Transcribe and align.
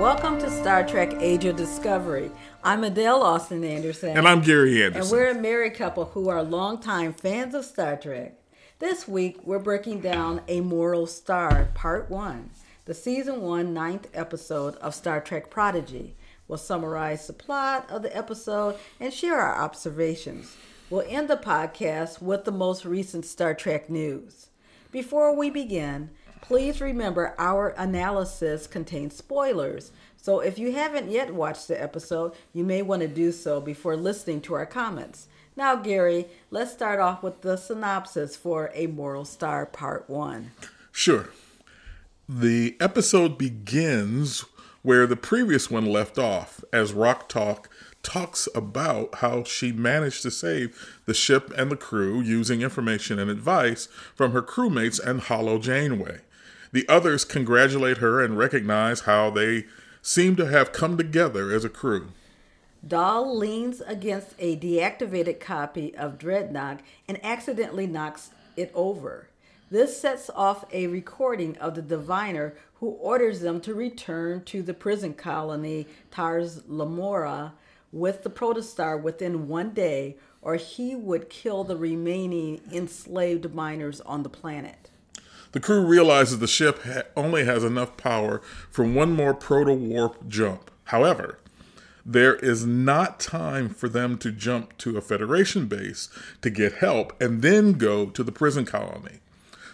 Welcome 0.00 0.38
to 0.38 0.48
Star 0.48 0.86
Trek 0.86 1.12
Age 1.20 1.44
of 1.44 1.56
Discovery. 1.56 2.30
I'm 2.64 2.84
Adele 2.84 3.22
Austin 3.22 3.62
Anderson. 3.62 4.16
And 4.16 4.26
I'm 4.26 4.40
Gary 4.40 4.82
Anderson. 4.82 5.02
And 5.02 5.10
we're 5.10 5.30
a 5.30 5.34
married 5.38 5.74
couple 5.74 6.06
who 6.06 6.30
are 6.30 6.42
longtime 6.42 7.12
fans 7.12 7.54
of 7.54 7.66
Star 7.66 7.98
Trek. 7.98 8.40
This 8.78 9.06
week, 9.06 9.36
we're 9.44 9.58
breaking 9.58 10.00
down 10.00 10.40
A 10.48 10.62
Moral 10.62 11.06
Star, 11.06 11.68
Part 11.74 12.10
1, 12.10 12.48
the 12.86 12.94
Season 12.94 13.42
1 13.42 13.74
ninth 13.74 14.08
episode 14.14 14.76
of 14.76 14.94
Star 14.94 15.20
Trek 15.20 15.50
Prodigy. 15.50 16.16
We'll 16.48 16.56
summarize 16.56 17.26
the 17.26 17.34
plot 17.34 17.84
of 17.90 18.00
the 18.00 18.16
episode 18.16 18.76
and 18.98 19.12
share 19.12 19.38
our 19.38 19.62
observations. 19.62 20.56
We'll 20.88 21.04
end 21.06 21.28
the 21.28 21.36
podcast 21.36 22.22
with 22.22 22.46
the 22.46 22.52
most 22.52 22.86
recent 22.86 23.26
Star 23.26 23.52
Trek 23.52 23.90
news. 23.90 24.46
Before 24.90 25.36
we 25.36 25.50
begin, 25.50 26.08
please 26.40 26.80
remember 26.80 27.34
our 27.38 27.68
analysis 27.76 28.66
contains 28.66 29.16
spoilers. 29.16 29.92
So 30.16 30.40
if 30.40 30.58
you 30.58 30.72
haven't 30.72 31.10
yet 31.10 31.32
watched 31.32 31.68
the 31.68 31.80
episode, 31.80 32.32
you 32.52 32.64
may 32.64 32.82
want 32.82 33.02
to 33.02 33.08
do 33.08 33.32
so 33.32 33.60
before 33.60 33.96
listening 33.96 34.40
to 34.42 34.54
our 34.54 34.66
comments. 34.66 35.28
Now, 35.56 35.76
Gary, 35.76 36.26
let's 36.50 36.72
start 36.72 37.00
off 37.00 37.22
with 37.22 37.42
the 37.42 37.56
synopsis 37.56 38.36
for 38.36 38.70
A 38.74 38.86
Moral 38.86 39.24
Star 39.24 39.66
Part 39.66 40.08
1. 40.08 40.50
Sure. 40.92 41.30
The 42.28 42.76
episode 42.80 43.36
begins 43.38 44.44
where 44.82 45.06
the 45.06 45.16
previous 45.16 45.70
one 45.70 45.86
left 45.86 46.18
off, 46.18 46.62
as 46.72 46.92
Rok-Tahk 46.92 47.68
talks 48.02 48.48
about 48.54 49.16
how 49.16 49.44
she 49.44 49.72
managed 49.72 50.22
to 50.22 50.30
save 50.30 50.98
the 51.04 51.12
ship 51.12 51.52
and 51.56 51.70
the 51.70 51.76
crew 51.76 52.20
using 52.20 52.62
information 52.62 53.18
and 53.18 53.30
advice 53.30 53.86
from 54.14 54.32
her 54.32 54.42
crewmates 54.42 54.98
and 54.98 55.20
Holo 55.20 55.58
Janeway. 55.58 56.20
The 56.72 56.88
others 56.88 57.24
congratulate 57.24 57.98
her 57.98 58.22
and 58.22 58.38
recognize 58.38 59.00
how 59.00 59.30
they 59.30 59.66
seem 60.02 60.36
to 60.36 60.46
have 60.46 60.72
come 60.72 60.96
together 60.96 61.52
as 61.52 61.64
a 61.64 61.68
crew. 61.68 62.08
Dal 62.86 63.36
leans 63.36 63.82
against 63.82 64.34
a 64.38 64.56
deactivated 64.56 65.40
copy 65.40 65.94
of 65.96 66.18
Dreadnought 66.18 66.80
and 67.06 67.22
accidentally 67.24 67.86
knocks 67.86 68.30
it 68.56 68.70
over. 68.74 69.28
This 69.70 70.00
sets 70.00 70.30
off 70.34 70.64
a 70.72 70.86
recording 70.86 71.56
of 71.58 71.74
the 71.74 71.82
diviner 71.82 72.54
who 72.74 72.88
orders 72.88 73.40
them 73.40 73.60
to 73.60 73.74
return 73.74 74.42
to 74.44 74.62
the 74.62 74.74
prison 74.74 75.14
colony 75.14 75.86
Tars 76.10 76.62
Lamora 76.66 77.52
with 77.92 78.22
the 78.22 78.30
protostar 78.30 79.00
within 79.00 79.48
one 79.48 79.70
day, 79.70 80.16
or 80.40 80.56
he 80.56 80.96
would 80.96 81.28
kill 81.28 81.64
the 81.64 81.76
remaining 81.76 82.60
enslaved 82.72 83.54
miners 83.54 84.00
on 84.00 84.22
the 84.22 84.28
planet. 84.28 84.90
The 85.52 85.60
crew 85.60 85.84
realizes 85.84 86.38
the 86.38 86.46
ship 86.46 86.82
ha- 86.84 87.02
only 87.16 87.44
has 87.44 87.64
enough 87.64 87.96
power 87.96 88.40
for 88.70 88.84
one 88.84 89.12
more 89.12 89.34
proto 89.34 89.72
warp 89.72 90.28
jump. 90.28 90.70
However, 90.84 91.38
there 92.04 92.36
is 92.36 92.64
not 92.64 93.20
time 93.20 93.68
for 93.68 93.88
them 93.88 94.16
to 94.18 94.32
jump 94.32 94.76
to 94.78 94.96
a 94.96 95.00
Federation 95.00 95.66
base 95.66 96.08
to 96.42 96.50
get 96.50 96.74
help 96.74 97.20
and 97.20 97.42
then 97.42 97.74
go 97.74 98.06
to 98.06 98.22
the 98.22 98.32
prison 98.32 98.64
colony. 98.64 99.20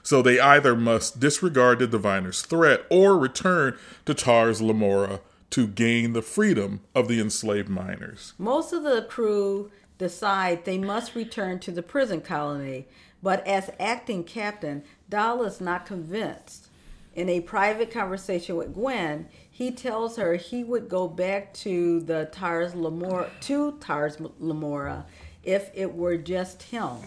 So 0.03 0.23
they 0.23 0.39
either 0.39 0.77
must 0.77 1.19
disregard 1.19 1.79
the 1.79 1.87
diviner's 1.87 2.43
threat 2.43 2.85
or 2.91 3.19
return 3.19 3.77
to 4.05 4.15
Tars 4.15 4.63
Lamora 4.63 5.21
to 5.51 5.67
gain 5.67 6.13
the 6.13 6.23
freedom 6.23 6.81
of 6.95 7.09
the 7.09 7.21
enslaved 7.21 7.69
miners. 7.69 8.35
Most 8.39 8.73
of 8.73 8.83
the 8.83 9.07
crew 9.09 9.71
decide 9.99 10.65
they 10.65 10.79
must 10.79 11.15
return 11.15 11.59
to 11.61 11.71
the 11.71 11.83
prison 11.83 12.21
colony, 12.21 12.87
but 13.27 13.45
as 13.45 13.73
acting 13.81 14.23
captain, 14.23 14.85
Dal 15.09 15.43
is 15.43 15.61
not 15.61 15.85
convinced. 15.85 16.69
In 17.13 17.29
a 17.29 17.41
private 17.41 17.91
conversation 17.91 18.55
with 18.55 18.73
Gwen, 18.73 19.27
he 19.51 19.73
tells 19.73 20.17
her 20.17 20.37
he 20.37 20.63
would 20.63 20.89
go 20.89 21.09
back 21.09 21.53
to 21.55 21.99
the 21.99 22.29
Tars 22.31 22.77
Lamora 22.77 23.29
to 23.41 23.79
Tars 23.81 24.19
Lamora 24.39 25.07
if 25.43 25.73
it 25.75 25.93
were 25.93 26.17
just 26.17 26.63
him. 26.63 26.99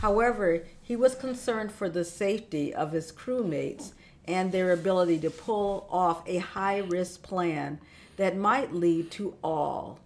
However, 0.00 0.64
he 0.82 0.96
was 0.96 1.14
concerned 1.14 1.70
for 1.70 1.88
the 1.88 2.04
safety 2.04 2.74
of 2.74 2.90
his 2.90 3.12
crewmates 3.12 3.92
and 4.26 4.50
their 4.50 4.72
ability 4.72 5.20
to 5.20 5.30
pull 5.30 5.86
off 5.88 6.24
a 6.26 6.38
high 6.38 6.78
risk 6.78 7.22
plan 7.22 7.78
that 8.16 8.36
might 8.36 8.74
lead 8.74 9.12
to 9.12 9.36
all 9.44 10.00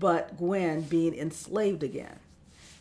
but 0.00 0.38
Gwen 0.38 0.80
being 0.80 1.14
enslaved 1.14 1.82
again. 1.82 2.18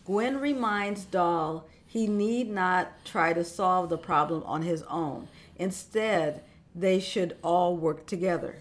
Gwen 0.06 0.40
reminds 0.40 1.04
Dal 1.04 1.66
he 1.92 2.08
need 2.08 2.50
not 2.50 3.04
try 3.04 3.34
to 3.34 3.44
solve 3.44 3.90
the 3.90 3.98
problem 3.98 4.42
on 4.46 4.62
his 4.62 4.82
own. 4.84 5.28
Instead, 5.58 6.42
they 6.74 7.02
should 7.02 7.36
all 7.44 7.76
work 7.76 8.06
together. 8.06 8.60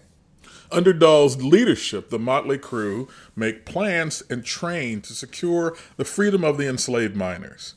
Under 0.69 0.91
Dal's 0.91 1.41
leadership, 1.41 2.09
the 2.09 2.19
motley 2.19 2.57
crew 2.57 3.07
make 3.33 3.65
plans 3.65 4.21
and 4.29 4.43
train 4.43 4.99
to 5.03 5.13
secure 5.13 5.77
the 5.95 6.03
freedom 6.03 6.43
of 6.43 6.57
the 6.57 6.67
enslaved 6.67 7.15
miners. 7.15 7.75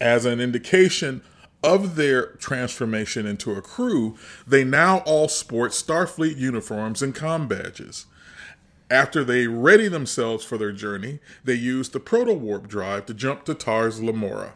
As 0.00 0.24
an 0.24 0.40
indication 0.40 1.22
of 1.64 1.96
their 1.96 2.26
transformation 2.34 3.26
into 3.26 3.50
a 3.54 3.62
crew, 3.62 4.16
they 4.46 4.62
now 4.62 4.98
all 4.98 5.26
sport 5.26 5.72
Starfleet 5.72 6.36
uniforms 6.36 7.02
and 7.02 7.12
com 7.12 7.48
badges. 7.48 8.06
After 8.88 9.24
they 9.24 9.48
ready 9.48 9.88
themselves 9.88 10.44
for 10.44 10.58
their 10.58 10.70
journey, 10.70 11.18
they 11.42 11.54
use 11.54 11.88
the 11.88 11.98
proto 11.98 12.34
warp 12.34 12.68
drive 12.68 13.06
to 13.06 13.14
jump 13.14 13.44
to 13.46 13.54
Tars 13.54 14.00
Lamora. 14.00 14.54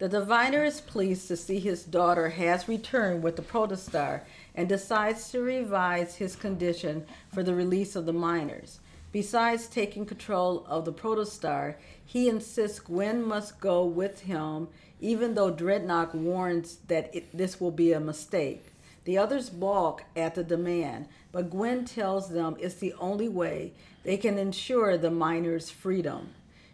The 0.00 0.08
diviner 0.08 0.64
is 0.64 0.80
pleased 0.80 1.28
to 1.28 1.36
see 1.36 1.58
his 1.58 1.84
daughter 1.84 2.30
has 2.30 2.66
returned 2.66 3.22
with 3.22 3.36
the 3.36 3.42
protostar 3.42 4.22
and 4.54 4.66
decides 4.66 5.30
to 5.30 5.42
revise 5.42 6.14
his 6.14 6.36
condition 6.36 7.04
for 7.30 7.42
the 7.42 7.54
release 7.54 7.94
of 7.94 8.06
the 8.06 8.12
miners. 8.14 8.80
Besides 9.12 9.66
taking 9.66 10.06
control 10.06 10.64
of 10.66 10.86
the 10.86 10.92
protostar, 10.94 11.74
he 12.02 12.30
insists 12.30 12.80
Gwen 12.80 13.22
must 13.22 13.60
go 13.60 13.84
with 13.84 14.20
him, 14.20 14.68
even 15.00 15.34
though 15.34 15.50
Dreadnought 15.50 16.14
warns 16.14 16.78
that 16.88 17.14
it, 17.14 17.36
this 17.36 17.60
will 17.60 17.70
be 17.70 17.92
a 17.92 18.00
mistake. 18.00 18.72
The 19.04 19.18
others 19.18 19.50
balk 19.50 20.04
at 20.16 20.34
the 20.34 20.44
demand, 20.44 21.08
but 21.30 21.50
Gwen 21.50 21.84
tells 21.84 22.30
them 22.30 22.56
it's 22.58 22.76
the 22.76 22.94
only 22.94 23.28
way 23.28 23.74
they 24.04 24.16
can 24.16 24.38
ensure 24.38 24.96
the 24.96 25.10
miners' 25.10 25.68
freedom. 25.68 26.30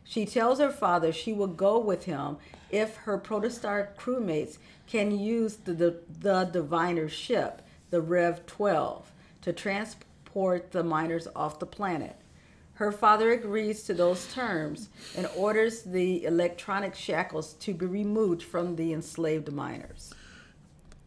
She 0.09 0.25
tells 0.25 0.61
her 0.61 0.71
father 0.71 1.12
she 1.12 1.33
will 1.33 1.49
go 1.49 1.78
with 1.78 2.05
him 2.05 2.37
if 2.71 2.97
her 2.99 3.19
protostar 3.19 3.89
crewmates 3.99 4.59
can 4.87 5.19
use 5.19 5.56
the, 5.56 5.72
the, 5.72 5.97
the 6.21 6.44
diviner 6.44 7.09
ship, 7.09 7.62
the 7.91 8.00
Rev 8.00 8.47
12, 8.47 9.11
to 9.43 9.53
transport 9.53 10.71
the 10.71 10.84
miners 10.84 11.27
off 11.34 11.59
the 11.59 11.67
planet. 11.67 12.17
Her 12.75 12.93
father 12.93 13.33
agrees 13.33 13.83
to 13.84 13.94
those 13.94 14.33
terms 14.33 14.91
and 15.17 15.28
orders 15.34 15.83
the 15.83 16.25
electronic 16.25 16.94
shackles 16.94 17.55
to 17.55 17.75
be 17.75 17.87
removed 17.87 18.43
from 18.43 18.77
the 18.77 18.93
enslaved 18.93 19.50
miners. 19.50 20.12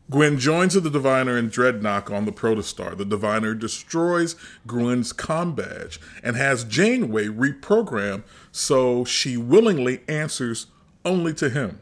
Gwen 0.10 0.40
joins 0.40 0.74
the 0.74 0.90
Diviner 0.90 1.38
and 1.38 1.52
Dreadnought 1.52 2.12
on 2.12 2.26
the 2.26 2.32
Protostar. 2.32 2.98
The 2.98 3.06
Diviner 3.06 3.54
destroys 3.54 4.36
Gwen's 4.66 5.14
com 5.14 5.54
badge 5.54 6.00
and 6.24 6.36
has 6.36 6.64
Janeway 6.64 7.28
reprogrammed 7.28 8.24
so 8.52 9.06
she 9.06 9.38
willingly 9.38 10.02
answers 10.08 10.66
only 11.06 11.34
to 11.36 11.50
him. 11.52 11.80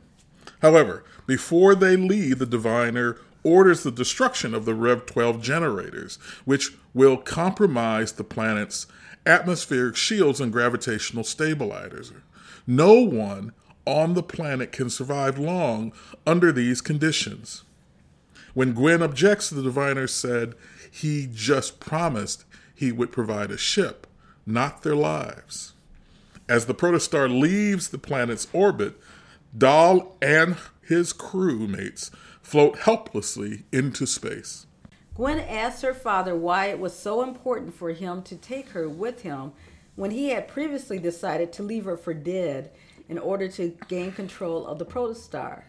However, 0.62 1.06
before 1.26 1.74
they 1.74 1.96
leave, 1.96 2.40
the 2.40 2.46
Diviner 2.46 3.18
orders 3.44 3.84
the 3.84 3.92
destruction 3.92 4.54
of 4.54 4.66
the 4.66 4.74
Rev 4.74 5.06
12 5.06 5.42
generators, 5.42 6.18
which 6.44 6.74
will 6.94 7.16
compromise 7.16 8.12
the 8.12 8.24
planet's 8.26 8.88
atmospheric 9.26 9.96
shields 9.96 10.42
and 10.42 10.52
gravitational 10.52 11.24
stabilizers. 11.24 12.12
No 12.66 12.94
one 12.94 13.54
on 13.86 14.16
the 14.16 14.24
planet 14.24 14.74
can 14.74 14.90
survive 14.90 15.40
long 15.40 15.94
under 16.26 16.52
these 16.52 16.82
conditions. 16.82 17.64
When 18.58 18.74
Gwen 18.74 19.04
objects, 19.04 19.52
the 19.52 19.62
diviner 19.62 20.08
said 20.08 20.56
he 20.90 21.30
just 21.32 21.80
promised 21.80 22.44
he 22.74 22.92
would 22.92 23.12
provide 23.12 23.52
a 23.52 23.56
ship, 23.58 24.08
not 24.48 24.82
their 24.82 24.96
lives. 24.96 25.74
As 26.50 26.66
the 26.66 26.74
protostar 26.74 27.30
leaves 27.30 27.90
the 27.90 28.00
planet's 28.00 28.48
orbit, 28.54 29.00
Dal 29.56 30.18
and 30.24 30.58
his 30.82 31.14
crewmates 31.14 32.10
float 32.42 32.80
helplessly 32.80 33.66
into 33.72 34.08
space. 34.08 34.66
Gwen 35.14 35.40
asks 35.40 35.84
her 35.84 35.94
father 35.94 36.36
why 36.36 36.66
it 36.66 36.80
was 36.80 36.98
so 36.98 37.22
important 37.22 37.76
for 37.76 37.92
him 37.92 38.24
to 38.24 38.36
take 38.36 38.70
her 38.70 38.90
with 38.90 39.22
him 39.22 39.52
when 39.96 40.10
he 40.10 40.30
had 40.30 40.48
previously 40.48 40.98
decided 40.98 41.54
to 41.54 41.62
leave 41.62 41.86
her 41.86 41.96
for 41.96 42.16
dead 42.16 42.72
in 43.08 43.20
order 43.20 43.48
to 43.50 43.78
gain 43.88 44.12
control 44.12 44.66
of 44.66 44.80
the 44.80 44.86
protostar. 44.86 45.66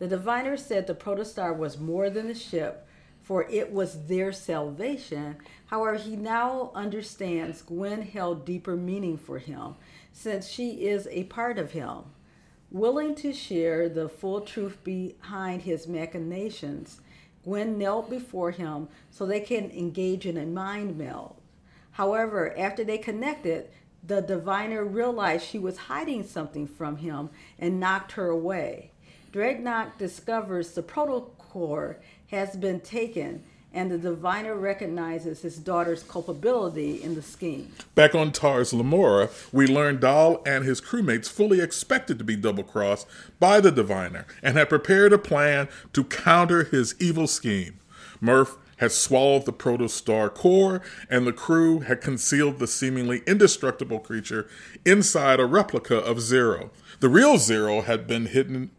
The 0.00 0.08
diviner 0.08 0.56
said 0.56 0.86
the 0.86 0.94
protostar 0.94 1.54
was 1.54 1.78
more 1.78 2.08
than 2.08 2.30
a 2.30 2.34
ship, 2.34 2.88
for 3.20 3.44
it 3.50 3.70
was 3.70 4.06
their 4.06 4.32
salvation. 4.32 5.36
However, 5.66 5.98
he 5.98 6.16
now 6.16 6.72
understands 6.74 7.60
Gwen 7.60 8.00
held 8.00 8.46
deeper 8.46 8.76
meaning 8.76 9.18
for 9.18 9.38
him, 9.38 9.74
since 10.10 10.48
she 10.48 10.86
is 10.86 11.06
a 11.10 11.24
part 11.24 11.58
of 11.58 11.72
him. 11.72 12.04
Willing 12.70 13.14
to 13.16 13.34
share 13.34 13.90
the 13.90 14.08
full 14.08 14.40
truth 14.40 14.82
behind 14.82 15.62
his 15.62 15.86
machinations, 15.86 17.02
Gwen 17.44 17.76
knelt 17.76 18.08
before 18.08 18.52
him 18.52 18.88
so 19.10 19.26
they 19.26 19.40
can 19.40 19.70
engage 19.70 20.24
in 20.24 20.38
a 20.38 20.46
mind 20.46 20.96
meld. 20.96 21.36
However, 21.92 22.56
after 22.58 22.84
they 22.84 22.96
connected, 22.96 23.68
the 24.02 24.22
diviner 24.22 24.82
realized 24.82 25.44
she 25.44 25.58
was 25.58 25.76
hiding 25.76 26.24
something 26.24 26.66
from 26.66 26.96
him 26.96 27.28
and 27.58 27.78
knocked 27.78 28.12
her 28.12 28.28
away. 28.30 28.92
Dreadnought 29.32 29.96
discovers 29.98 30.72
the 30.72 30.82
protocore 30.82 31.96
has 32.30 32.56
been 32.56 32.80
taken 32.80 33.44
and 33.72 33.88
the 33.88 33.98
diviner 33.98 34.56
recognizes 34.56 35.42
his 35.42 35.56
daughter's 35.56 36.02
culpability 36.02 37.00
in 37.00 37.14
the 37.14 37.22
scheme. 37.22 37.70
Back 37.94 38.16
on 38.16 38.32
Tars 38.32 38.72
Lamora, 38.72 39.30
we 39.52 39.68
learn 39.68 40.00
Dal 40.00 40.42
and 40.44 40.64
his 40.64 40.80
crewmates 40.80 41.30
fully 41.30 41.60
expected 41.60 42.18
to 42.18 42.24
be 42.24 42.34
double 42.34 42.64
crossed 42.64 43.06
by 43.38 43.60
the 43.60 43.70
diviner 43.70 44.26
and 44.42 44.56
had 44.56 44.68
prepared 44.68 45.12
a 45.12 45.18
plan 45.18 45.68
to 45.92 46.02
counter 46.02 46.64
his 46.64 46.96
evil 46.98 47.28
scheme. 47.28 47.78
Murf 48.20 48.56
had 48.78 48.90
swallowed 48.90 49.44
the 49.44 49.52
protostar 49.52 50.34
core, 50.34 50.80
and 51.10 51.26
the 51.26 51.32
crew 51.34 51.80
had 51.80 52.00
concealed 52.00 52.58
the 52.58 52.66
seemingly 52.66 53.22
indestructible 53.26 54.00
creature 54.00 54.48
inside 54.86 55.38
a 55.38 55.44
replica 55.44 55.98
of 55.98 56.18
Zero. 56.20 56.70
The 57.00 57.10
real 57.10 57.36
Zero 57.36 57.82
had 57.82 58.06
been 58.06 58.26
hidden 58.26 58.70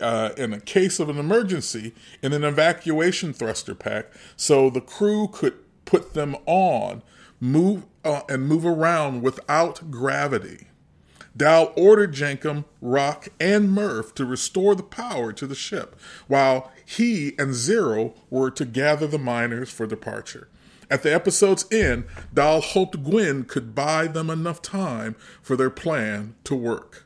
uh, 0.00 0.30
in 0.36 0.52
a 0.52 0.60
case 0.60 1.00
of 1.00 1.08
an 1.08 1.18
emergency 1.18 1.94
in 2.22 2.32
an 2.32 2.44
evacuation 2.44 3.32
thruster 3.32 3.74
pack 3.74 4.06
so 4.36 4.68
the 4.70 4.80
crew 4.80 5.28
could 5.28 5.54
put 5.84 6.14
them 6.14 6.36
on 6.46 7.02
move 7.40 7.84
uh, 8.04 8.22
and 8.28 8.46
move 8.46 8.66
around 8.66 9.22
without 9.22 9.90
gravity 9.90 10.66
Dal 11.36 11.72
ordered 11.76 12.14
Jankom, 12.14 12.64
Rock, 12.80 13.28
and 13.38 13.68
Murf 13.68 14.14
to 14.14 14.24
restore 14.24 14.74
the 14.74 14.82
power 14.82 15.32
to 15.34 15.46
the 15.46 15.54
ship, 15.54 15.94
while 16.28 16.72
he 16.86 17.34
and 17.38 17.52
Zero 17.52 18.14
were 18.30 18.50
to 18.52 18.64
gather 18.64 19.06
the 19.06 19.18
miners 19.18 19.70
for 19.70 19.86
departure. 19.86 20.48
At 20.90 21.02
the 21.02 21.12
episode's 21.12 21.66
end, 21.70 22.04
Dal 22.32 22.60
hoped 22.60 23.02
Gwen 23.02 23.44
could 23.44 23.74
buy 23.74 24.06
them 24.06 24.30
enough 24.30 24.62
time 24.62 25.16
for 25.42 25.56
their 25.56 25.70
plan 25.70 26.36
to 26.44 26.54
work. 26.54 27.05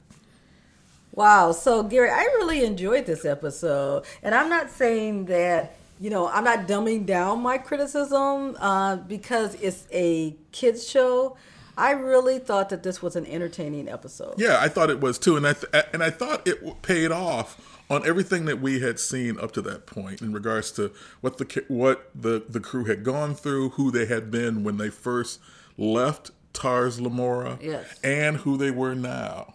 Wow. 1.13 1.53
So, 1.53 1.83
Gary, 1.83 2.11
I 2.11 2.23
really 2.23 2.65
enjoyed 2.65 3.07
this 3.07 3.25
episode. 3.25 4.05
And 4.23 4.35
I'm 4.35 4.49
not 4.49 4.71
saying 4.71 5.27
that, 5.27 5.77
you 5.99 6.11
know, 6.11 6.29
I'm 6.29 6.45
not 6.45 6.67
dumbing 6.67 7.07
down 7.07 7.43
my 7.43 7.59
criticism 7.59 8.57
uh, 8.61 8.97
because 8.97 9.55
it's 9.57 9.87
a 9.93 10.37
kids' 10.53 10.89
show. 10.89 11.37
I 11.77 11.93
really 11.93 12.39
thought 12.39 12.69
that 12.69 12.83
this 12.83 13.01
was 13.01 13.17
an 13.17 13.27
entertaining 13.27 13.89
episode. 13.89 14.35
Yeah, 14.39 14.59
I 14.61 14.69
thought 14.69 14.91
it 14.91 15.01
was 15.01 15.19
too, 15.19 15.37
and 15.37 15.47
I 15.47 15.55
th- 15.55 15.73
and 15.95 16.03
I 16.03 16.11
thought 16.11 16.47
it 16.47 16.83
paid 16.83 17.11
off 17.11 17.81
on 17.89 18.07
everything 18.07 18.45
that 18.45 18.61
we 18.61 18.81
had 18.81 19.01
seen 19.01 19.39
up 19.39 19.53
to 19.53 19.63
that 19.63 19.87
point 19.87 20.21
in 20.21 20.33
regards 20.33 20.71
to 20.73 20.93
what 21.23 21.39
the 21.39 21.65
what 21.69 22.11
the 22.15 22.45
the 22.49 22.61
crew 22.61 22.85
had 22.85 23.03
gone 23.03 23.35
through, 23.35 23.71
who 23.71 23.91
they 23.91 24.07
had 24.07 24.31
been 24.31 24.63
when 24.63 24.77
they 24.77 24.91
first 24.91 25.41
left 25.79 26.31
Tars 26.53 27.01
Lamora, 27.01 27.59
yes. 27.63 27.99
and 28.05 28.39
who 28.39 28.57
they 28.57 28.71
were 28.71 28.95
now. 28.95 29.55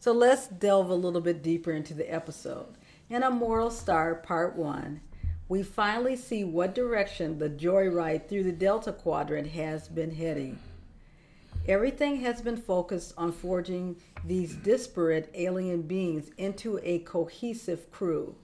So 0.00 0.12
let's 0.12 0.46
delve 0.46 0.88
a 0.88 0.94
little 0.94 1.20
bit 1.20 1.42
deeper 1.42 1.72
into 1.72 1.92
the 1.92 2.10
episode. 2.10 2.78
In 3.10 3.22
A 3.22 3.30
Moral 3.30 3.70
Star 3.70 4.14
Part 4.14 4.56
1, 4.56 4.98
we 5.46 5.62
finally 5.62 6.16
see 6.16 6.42
what 6.42 6.74
direction 6.74 7.38
the 7.38 7.50
joyride 7.50 8.26
through 8.26 8.44
the 8.44 8.52
Delta 8.52 8.94
Quadrant 8.94 9.48
has 9.48 9.88
been 9.88 10.12
heading. 10.12 10.58
Everything 11.68 12.16
has 12.22 12.40
been 12.40 12.56
focused 12.56 13.12
on 13.18 13.30
forging 13.30 13.96
these 14.24 14.54
disparate 14.54 15.30
alien 15.34 15.82
beings 15.82 16.30
into 16.38 16.80
a 16.82 17.00
cohesive 17.00 17.92
crew. 17.92 18.34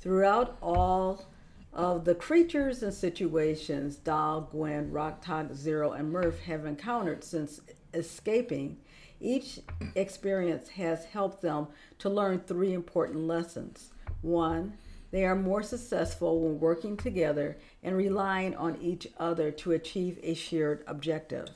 Throughout 0.00 0.58
all 0.60 1.26
of 1.72 2.04
the 2.04 2.16
creatures 2.16 2.82
and 2.82 2.92
situations 2.92 3.94
Dal, 3.94 4.48
Gwen, 4.50 4.90
Rok-Tahk, 4.90 5.54
Zero, 5.54 5.92
and 5.92 6.12
Murf 6.12 6.40
have 6.40 6.66
encountered 6.66 7.22
since 7.22 7.60
escaping, 7.92 8.78
each 9.24 9.60
experience 9.94 10.68
has 10.68 11.06
helped 11.06 11.42
them 11.42 11.68
to 11.98 12.10
learn 12.10 12.40
three 12.40 12.72
important 12.72 13.20
lessons. 13.20 13.90
One, 14.20 14.74
they 15.10 15.24
are 15.24 15.34
more 15.34 15.62
successful 15.62 16.40
when 16.40 16.60
working 16.60 16.96
together 16.96 17.56
and 17.82 17.96
relying 17.96 18.54
on 18.56 18.76
each 18.80 19.06
other 19.18 19.50
to 19.52 19.72
achieve 19.72 20.18
a 20.22 20.34
shared 20.34 20.84
objective. 20.86 21.48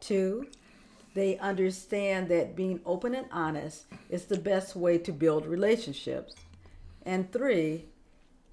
Two, 0.00 0.46
they 1.14 1.36
understand 1.38 2.28
that 2.28 2.56
being 2.56 2.80
open 2.86 3.14
and 3.14 3.26
honest 3.32 3.84
is 4.08 4.26
the 4.26 4.38
best 4.38 4.76
way 4.76 4.96
to 4.98 5.12
build 5.12 5.44
relationships. 5.44 6.36
And 7.04 7.32
three, 7.32 7.86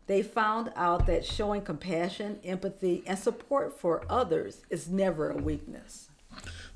they 0.07 0.23
found 0.23 0.71
out 0.75 1.05
that 1.05 1.25
showing 1.25 1.61
compassion, 1.61 2.39
empathy, 2.43 3.03
and 3.05 3.19
support 3.19 3.79
for 3.79 4.03
others 4.09 4.61
is 4.69 4.89
never 4.89 5.29
a 5.29 5.37
weakness. 5.37 6.09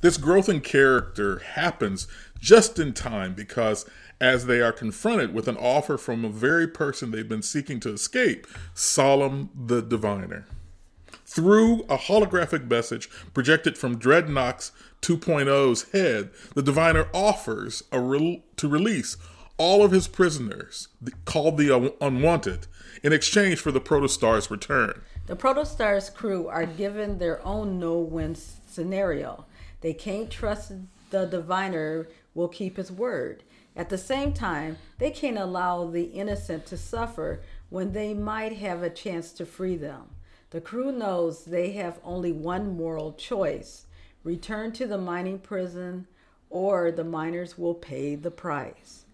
This 0.02 0.18
growth 0.18 0.50
in 0.50 0.62
character 0.62 1.40
happens 1.40 2.08
just 2.40 2.80
in 2.80 2.94
time 2.94 3.34
because 3.36 3.86
as 4.20 4.46
they 4.46 4.60
are 4.62 4.72
confronted 4.72 5.34
with 5.34 5.48
an 5.48 5.58
offer 5.58 5.98
from 5.98 6.26
a 6.26 6.30
very 6.30 6.68
person 6.68 7.12
they've 7.12 7.28
been 7.28 7.42
seeking 7.42 7.80
to 7.82 7.94
escape, 7.94 8.48
Solem 8.74 9.50
the 9.56 9.82
Diviner. 9.82 10.46
Through 11.26 11.84
a 11.84 11.98
holographic 11.98 12.70
message 12.70 13.10
projected 13.34 13.78
from 13.78 13.98
Dreadnought's 13.98 14.72
2.0's 15.02 15.92
head, 15.92 16.32
the 16.56 16.62
Diviner 16.62 17.08
offers 17.14 17.84
re- 17.92 18.44
to 18.58 18.68
release 18.68 19.18
all 19.58 19.84
of 19.84 19.92
his 19.92 20.08
prisoners, 20.08 20.88
called 21.26 21.58
the 21.58 21.94
Unwanted, 22.02 22.66
in 23.04 23.14
exchange 23.14 23.60
for 23.60 23.72
the 23.72 23.80
Protostar's 23.80 24.50
return. 24.50 25.02
The 25.28 25.36
Protostar's 25.36 26.10
crew 26.10 26.48
are 26.48 26.66
given 26.66 27.20
their 27.20 27.46
own 27.46 27.80
no 27.80 28.00
win 28.00 28.36
scenario. 28.36 29.46
They 29.82 29.94
can't 29.94 30.30
trust 30.30 30.72
the 31.10 31.26
diviner 31.26 32.08
will 32.34 32.48
keep 32.48 32.78
his 32.78 32.92
word. 32.92 33.44
At 33.76 33.90
the 33.90 33.98
same 33.98 34.34
time, 34.34 34.78
they 34.98 35.12
can't 35.12 35.38
allow 35.38 35.86
the 35.86 36.04
innocent 36.04 36.66
to 36.68 36.78
suffer 36.78 37.42
when 37.70 37.94
they 37.94 38.14
might 38.14 38.58
have 38.58 38.84
a 38.84 38.90
chance 38.90 39.32
to 39.34 39.46
free 39.46 39.78
them. 39.78 40.10
The 40.50 40.62
crew 40.62 40.92
knows 40.92 41.46
they 41.46 41.72
have 41.74 42.00
only 42.04 42.32
one 42.32 42.76
moral 42.76 43.14
choice 43.14 43.86
return 44.24 44.72
to 44.74 44.86
the 44.86 44.98
mining 44.98 45.40
prison, 45.40 46.08
or 46.50 46.92
the 46.92 47.04
miners 47.04 47.58
will 47.58 47.74
pay 47.74 48.16
the 48.16 48.30
price. 48.30 49.06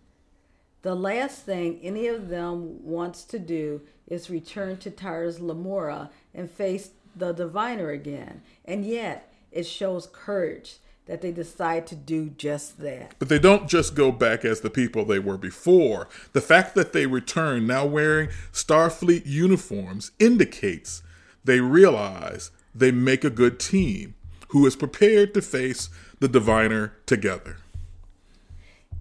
The 0.82 0.96
last 0.96 1.44
thing 1.44 1.80
any 1.82 2.08
of 2.08 2.30
them 2.30 2.84
wants 2.84 3.24
to 3.26 3.40
do 3.40 3.82
is 4.08 4.30
return 4.30 4.78
to 4.78 4.92
Tars 4.92 5.40
Lamora 5.40 6.10
and 6.34 6.50
face 6.50 6.90
the 7.16 7.32
diviner 7.32 7.92
again, 7.92 8.42
and 8.66 8.86
yet 8.86 9.32
it 9.58 9.66
shows 9.66 10.08
courage 10.14 10.78
that 11.08 11.22
they 11.22 11.32
decide 11.32 11.88
to 11.88 11.96
do 11.96 12.30
just 12.30 12.80
that. 12.80 13.16
But 13.18 13.30
they 13.30 13.40
don't 13.40 13.68
just 13.68 13.96
go 13.96 14.12
back 14.12 14.46
as 14.46 14.62
the 14.62 14.70
people 14.70 15.04
they 15.04 15.20
were 15.20 15.38
before. 15.38 16.08
The 16.34 16.42
fact 16.42 16.76
that 16.76 16.94
they 16.94 17.08
return 17.08 17.66
now 17.66 17.86
wearing 17.86 18.30
Starfleet 18.52 19.26
uniforms 19.26 20.12
indicates 20.20 21.02
they 21.44 21.60
realize 21.60 22.52
they 22.76 22.92
make 22.92 23.24
a 23.24 23.30
good 23.32 23.60
team 23.60 24.14
who 24.50 24.66
is 24.68 24.76
prepared 24.76 25.34
to 25.34 25.42
face 25.42 25.90
the 26.20 26.28
diviner 26.28 26.94
together. 27.06 27.58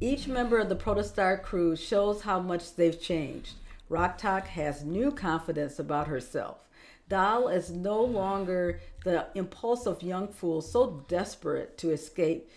Each 0.01 0.27
member 0.27 0.59
of 0.59 0.69
the 0.69 0.77
Protostar 0.77 1.43
crew 1.43 1.77
shows 1.77 2.23
how 2.23 2.41
much 2.41 2.77
they've 2.77 3.01
changed. 3.01 3.55
Rok-Tahk 3.89 4.47
has 4.49 4.85
new 4.85 5.13
confidence 5.13 5.79
about 5.79 6.09
herself. 6.09 6.69
Dal 7.09 7.49
is 7.49 7.71
no 7.71 8.03
longer 8.03 8.81
the 9.05 9.27
impulsive 9.35 10.03
young 10.03 10.29
fool 10.29 10.61
so 10.61 11.05
desperate 11.07 11.79
to 11.79 11.93
escape 11.93 12.51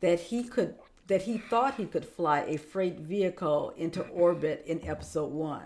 that 0.00 0.20
he 0.20 0.44
could 0.44 0.74
that 1.08 1.22
he 1.22 1.38
thought 1.38 1.76
he 1.76 1.86
could 1.86 2.04
fly 2.04 2.40
a 2.40 2.58
freight 2.58 3.00
vehicle 3.00 3.72
into 3.78 4.02
orbit 4.08 4.62
in 4.66 4.86
episode 4.86 5.32
1. 5.32 5.62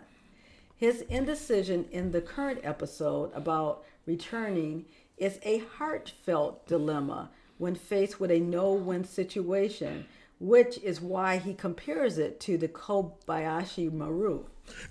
His 0.77 1.01
indecision 1.03 1.87
in 1.91 2.13
the 2.13 2.21
current 2.21 2.61
episode 2.63 3.33
about 3.35 3.85
returning 4.07 4.85
is 5.17 5.41
a 5.43 5.59
heartfelt 5.59 6.67
dilemma 6.69 7.31
when 7.59 7.75
faced 7.75 8.21
with 8.21 8.31
a 8.31 8.39
no-win 8.39 9.05
situation, 9.05 10.07
which 10.39 10.79
is 10.79 11.01
why 11.01 11.39
he 11.39 11.55
compares 11.55 12.19
it 12.19 12.39
to 12.41 12.57
the 12.57 12.69
Kobayashi 12.69 13.93
Maru. 13.93 14.45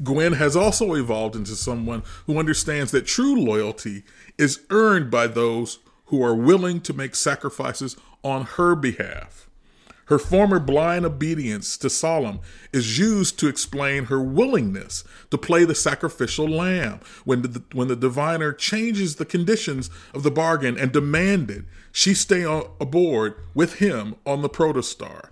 Gwen 0.03 0.33
has 0.33 0.55
also 0.55 0.93
evolved 0.93 1.35
into 1.35 1.55
someone 1.55 2.03
who 2.25 2.37
understands 2.39 2.91
that 2.91 3.05
true 3.05 3.35
loyalty 3.35 4.03
is 4.37 4.61
earned 4.69 5.11
by 5.11 5.27
those 5.27 5.79
who 6.05 6.23
are 6.23 6.35
willing 6.35 6.81
to 6.81 6.93
make 6.93 7.15
sacrifices 7.15 7.95
on 8.23 8.43
her 8.43 8.75
behalf. 8.75 9.47
Her 10.05 10.19
former 10.19 10.59
blind 10.59 11.05
obedience 11.05 11.77
to 11.77 11.89
Solem 11.89 12.41
is 12.73 12.99
used 12.99 13.39
to 13.39 13.47
explain 13.47 14.05
her 14.05 14.21
willingness 14.21 15.05
to 15.29 15.37
play 15.37 15.63
the 15.63 15.73
sacrificial 15.73 16.49
lamb 16.49 16.99
when 17.23 17.43
the, 17.43 17.63
when 17.71 17.87
the 17.87 17.95
diviner 17.95 18.51
changes 18.51 19.15
the 19.15 19.25
conditions 19.25 19.89
of 20.13 20.23
the 20.23 20.31
bargain 20.31 20.77
and 20.77 20.91
demanded 20.91 21.65
she 21.93 22.13
stay 22.13 22.43
on, 22.43 22.69
aboard 22.81 23.35
with 23.53 23.75
him 23.75 24.15
on 24.25 24.41
the 24.41 24.49
protostar. 24.49 25.29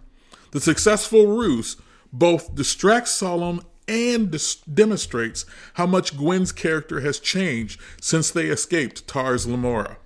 The 0.51 0.61
successful 0.61 1.27
ruse 1.27 1.75
both 2.13 2.55
distracts 2.55 3.11
Solem 3.11 3.65
and 3.89 4.31
dis- 4.31 4.55
demonstrates 4.55 5.45
how 5.73 5.87
much 5.87 6.15
Gwen's 6.15 6.51
character 6.51 7.01
has 7.01 7.19
changed 7.19 7.81
since 7.99 8.29
they 8.29 8.45
escaped 8.45 9.07
Tars 9.07 9.47
Lamora. 9.47 9.97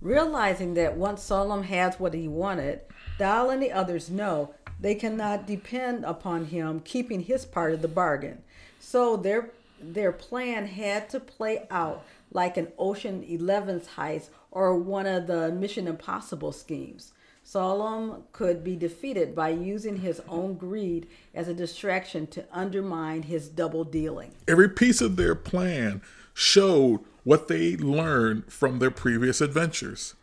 Realizing 0.00 0.74
that 0.74 0.96
once 0.96 1.28
Solom 1.28 1.64
has 1.64 1.98
what 1.98 2.14
he 2.14 2.28
wanted, 2.28 2.80
Dal 3.18 3.50
and 3.50 3.62
the 3.62 3.72
others 3.72 4.08
know 4.08 4.54
they 4.80 4.94
cannot 4.94 5.46
depend 5.46 6.04
upon 6.04 6.46
him 6.46 6.80
keeping 6.80 7.20
his 7.20 7.44
part 7.44 7.72
of 7.72 7.82
the 7.82 7.88
bargain. 7.88 8.42
So 8.80 9.16
their 9.16 9.50
their 9.80 10.12
plan 10.12 10.66
had 10.66 11.08
to 11.10 11.18
play 11.18 11.66
out 11.70 12.04
like 12.30 12.56
an 12.56 12.68
Ocean 12.78 13.24
11's 13.28 13.88
heist 13.96 14.28
or 14.50 14.76
one 14.76 15.06
of 15.06 15.26
the 15.26 15.50
Mission 15.50 15.88
Impossible 15.88 16.52
schemes. 16.52 17.12
Solom 17.52 18.22
could 18.32 18.64
be 18.64 18.76
defeated 18.76 19.34
by 19.34 19.50
using 19.50 19.98
his 19.98 20.22
own 20.26 20.54
greed 20.54 21.06
as 21.34 21.48
a 21.48 21.54
distraction 21.54 22.26
to 22.28 22.44
undermine 22.50 23.24
his 23.24 23.48
double 23.48 23.84
dealing. 23.84 24.32
Every 24.48 24.70
piece 24.70 25.02
of 25.02 25.16
their 25.16 25.34
plan 25.34 26.00
showed 26.32 27.00
what 27.24 27.48
they 27.48 27.76
learned 27.76 28.50
from 28.50 28.78
their 28.78 28.90
previous 28.90 29.42
adventures. 29.42 30.14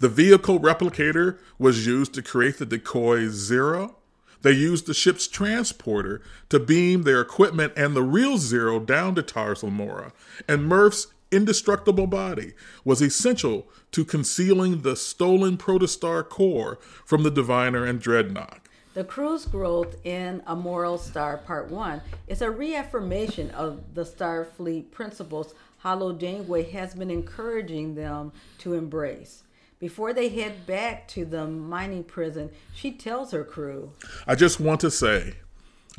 The 0.00 0.08
vehicle 0.08 0.60
replicator 0.60 1.38
was 1.58 1.86
used 1.86 2.14
to 2.14 2.22
create 2.22 2.56
the 2.56 2.66
decoy 2.66 3.28
Zero. 3.28 3.96
They 4.40 4.52
used 4.52 4.86
the 4.86 4.94
ship's 4.94 5.28
transporter 5.28 6.22
to 6.48 6.58
beam 6.58 7.02
their 7.02 7.20
equipment 7.20 7.74
and 7.76 7.94
the 7.94 8.02
real 8.02 8.38
Zero 8.38 8.80
down 8.80 9.14
to 9.16 9.22
Tars 9.22 9.62
Lamora. 9.62 10.12
And 10.48 10.66
Murf's 10.66 11.08
indestructible 11.30 12.06
body 12.06 12.54
was 12.84 13.00
essential 13.00 13.68
to 13.92 14.04
concealing 14.04 14.82
the 14.82 14.96
stolen 14.96 15.56
Protostar 15.56 16.28
core 16.28 16.78
from 17.04 17.22
the 17.22 17.30
Diviner 17.30 17.84
and 17.84 18.00
Dreadnought. 18.00 18.60
The 18.94 19.04
crew's 19.04 19.44
growth 19.44 19.96
in 20.04 20.42
A 20.46 20.56
Moral 20.56 20.98
Star 20.98 21.36
Part 21.36 21.70
1 21.70 22.00
is 22.26 22.42
a 22.42 22.50
reaffirmation 22.50 23.50
of 23.52 23.94
the 23.94 24.04
Starfleet 24.04 24.90
principles 24.90 25.54
Holo 25.78 26.12
Janeway 26.12 26.70
has 26.72 26.94
been 26.94 27.10
encouraging 27.10 27.94
them 27.94 28.32
to 28.58 28.74
embrace. 28.74 29.44
Before 29.78 30.12
they 30.12 30.28
head 30.28 30.66
back 30.66 31.06
to 31.08 31.24
the 31.24 31.46
mining 31.46 32.02
prison, 32.02 32.50
she 32.74 32.90
tells 32.90 33.30
her 33.30 33.44
crew 33.44 33.92
I 34.26 34.34
just 34.34 34.58
want 34.58 34.80
to 34.80 34.90
say, 34.90 35.34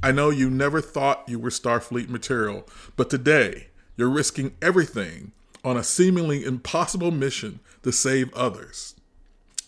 I 0.04 0.12
know 0.12 0.30
you 0.30 0.50
never 0.50 0.82
thought 0.82 1.24
you 1.28 1.40
were 1.40 1.50
Starfleet 1.50 2.10
material, 2.10 2.68
but 2.98 3.10
today 3.10 3.69
you're 4.00 4.10
risking 4.10 4.56
everything 4.62 5.34
on 5.63 5.75
a 5.75 5.84
seemingly 5.84 6.46
impossible 6.46 7.12
mission 7.12 7.60
to 7.84 7.91
save 7.91 8.34
others, 8.34 8.96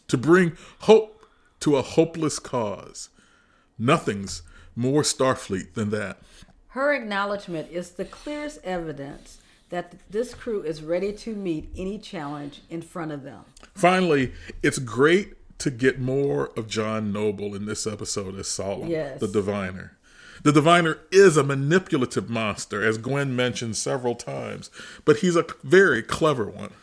to 0.08 0.18
bring 0.18 0.54
hope 0.80 1.26
to 1.60 1.76
a 1.76 1.82
hopeless 1.82 2.40
cause. 2.40 3.10
Nothing's 3.78 4.42
more 4.76 5.02
Starfleet 5.02 5.74
than 5.74 5.90
that. 5.90 6.20
Her 6.70 6.94
acknowledgement 6.94 7.70
is 7.72 7.92
the 7.92 8.06
clearest 8.06 8.60
evidence 8.64 9.40
that 9.70 9.96
this 10.10 10.34
crew 10.34 10.62
is 10.62 10.82
ready 10.82 11.12
to 11.14 11.36
meet 11.36 11.70
any 11.78 11.98
challenge 12.00 12.62
in 12.70 12.82
front 12.82 13.12
of 13.12 13.24
them. 13.24 13.42
Finally, 13.74 14.32
it's 14.64 14.80
great 14.80 15.34
to 15.60 15.70
get 15.70 16.00
more 16.00 16.52
of 16.58 16.68
John 16.68 17.12
Noble 17.12 17.54
in 17.56 17.66
this 17.66 17.86
episode 17.86 18.38
as 18.40 18.48
Solomon, 18.48 18.90
Yes. 18.90 19.20
the 19.20 19.28
diviner. 19.28 19.98
The 20.44 20.52
diviner 20.52 21.00
is 21.12 21.38
a 21.38 21.44
manipulative 21.44 22.30
monster, 22.30 22.84
as 22.84 22.98
Gwen 22.98 23.36
mentioned 23.36 23.78
several 23.78 24.16
times, 24.16 24.70
but 25.06 25.18
he's 25.18 25.36
a 25.36 25.46
very 25.64 26.02
clever 26.02 26.46
one. 26.46 26.74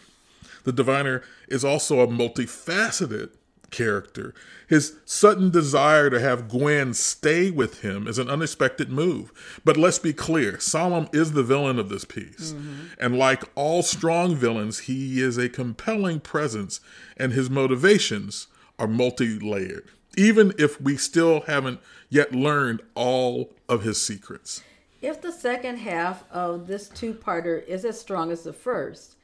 The 0.65 0.73
diviner 0.73 1.23
is 1.49 1.65
also 1.65 2.00
a 2.00 2.07
multifaceted 2.07 3.31
character. 3.71 4.35
His 4.67 4.97
sudden 5.05 5.50
desire 5.50 6.11
to 6.11 6.21
have 6.21 6.49
Gwen 6.49 6.95
stay 6.95 7.50
with 7.50 7.83
him 7.83 8.07
is 8.07 8.19
an 8.19 8.29
unexpected 8.29 8.91
move. 8.91 9.33
But 9.65 9.77
let's 9.77 9.99
be 9.99 10.12
clear 10.12 10.59
Solemn 10.61 11.09
is 11.12 11.33
the 11.33 11.43
villain 11.43 11.79
of 11.79 11.88
this 11.88 12.05
piece. 12.05 12.53
Mm-hmm. 12.53 12.85
And 13.00 13.19
like 13.19 13.45
all 13.55 13.83
strong 13.83 14.37
villains, 14.37 14.81
he 14.81 15.21
is 15.21 15.38
a 15.38 15.49
compelling 15.49 16.21
presence, 16.21 16.81
and 17.17 17.33
his 17.33 17.50
motivations 17.50 18.49
are 18.79 18.88
multi 18.88 19.38
layered, 19.38 19.88
even 20.19 20.53
if 20.59 20.81
we 20.81 20.97
still 20.97 21.43
haven't 21.43 21.81
yet 22.11 22.35
learned 22.35 22.83
all 22.97 23.51
of 23.69 23.85
his 23.85 24.03
secrets. 24.03 24.63
If 25.01 25.23
the 25.23 25.31
second 25.31 25.79
half 25.79 26.25
of 26.33 26.67
this 26.67 26.89
two 26.89 27.15
parter 27.15 27.65
is 27.67 27.85
as 27.85 28.01
strong 28.01 28.33
as 28.33 28.43
the 28.43 28.53
first, 28.53 29.15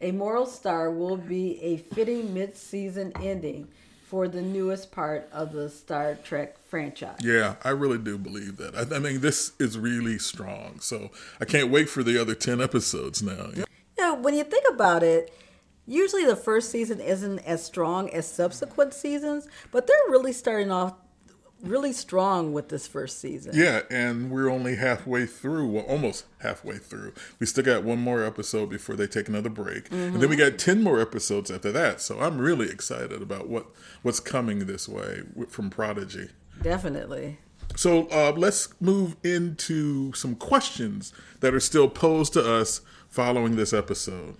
A 0.00 0.10
Moral 0.10 0.46
Star 0.46 0.90
will 0.90 1.16
be 1.16 1.62
a 1.62 1.76
fitting 1.76 2.34
mid 2.34 2.56
season 2.56 3.12
ending 3.22 3.68
for 4.04 4.26
the 4.26 4.42
newest 4.42 4.90
part 4.90 5.28
of 5.32 5.52
the 5.52 5.70
Star 5.70 6.16
Trek 6.16 6.58
franchise. 6.68 7.18
Yeah, 7.22 7.54
I 7.62 7.70
really 7.70 7.98
do 7.98 8.18
believe 8.18 8.56
that. 8.56 8.74
I, 8.74 8.96
I 8.96 8.98
mean, 8.98 9.20
this 9.20 9.52
is 9.60 9.78
really 9.78 10.18
strong. 10.18 10.80
So 10.80 11.10
I 11.40 11.44
can't 11.44 11.70
wait 11.70 11.88
for 11.88 12.02
the 12.02 12.20
other 12.20 12.34
10 12.34 12.60
episodes 12.60 13.22
now. 13.22 13.50
Yeah, 13.96 14.14
when 14.16 14.34
you 14.34 14.42
think 14.42 14.64
about 14.68 15.04
it, 15.04 15.32
usually 15.86 16.24
the 16.24 16.36
first 16.36 16.70
season 16.70 17.00
isn't 17.00 17.40
as 17.40 17.64
strong 17.64 18.10
as 18.10 18.26
subsequent 18.26 18.94
seasons, 18.94 19.48
but 19.70 19.86
they're 19.86 20.10
really 20.10 20.32
starting 20.32 20.70
off 20.70 20.94
really 21.62 21.92
strong 21.92 22.52
with 22.52 22.68
this 22.68 22.86
first 22.86 23.20
season. 23.20 23.52
Yeah, 23.54 23.82
and 23.90 24.30
we're 24.30 24.50
only 24.50 24.76
halfway 24.76 25.26
through, 25.26 25.68
well, 25.68 25.84
almost 25.84 26.24
halfway 26.38 26.78
through. 26.78 27.14
We 27.38 27.46
still 27.46 27.64
got 27.64 27.84
one 27.84 28.00
more 28.00 28.24
episode 28.24 28.68
before 28.68 28.96
they 28.96 29.06
take 29.06 29.28
another 29.28 29.48
break, 29.48 29.90
and 29.90 30.20
then 30.20 30.28
we 30.28 30.36
got 30.36 30.58
ten 30.58 30.82
more 30.82 31.00
episodes 31.00 31.50
after 31.50 31.72
that. 31.72 32.00
So 32.00 32.20
I'm 32.20 32.38
really 32.38 32.68
excited 32.68 33.22
about 33.22 33.48
what 33.48 33.66
what's 34.02 34.20
coming 34.20 34.66
this 34.66 34.88
way 34.88 35.22
from 35.48 35.70
Prodigy. 35.70 36.30
Definitely. 36.60 37.38
So 37.76 38.06
uh, 38.08 38.32
let's 38.36 38.68
move 38.80 39.16
into 39.24 40.12
some 40.12 40.34
questions 40.34 41.12
that 41.40 41.54
are 41.54 41.60
still 41.60 41.88
posed 41.88 42.34
to 42.34 42.60
us 42.60 42.82
following 43.08 43.56
this 43.56 43.72
episode. 43.72 44.36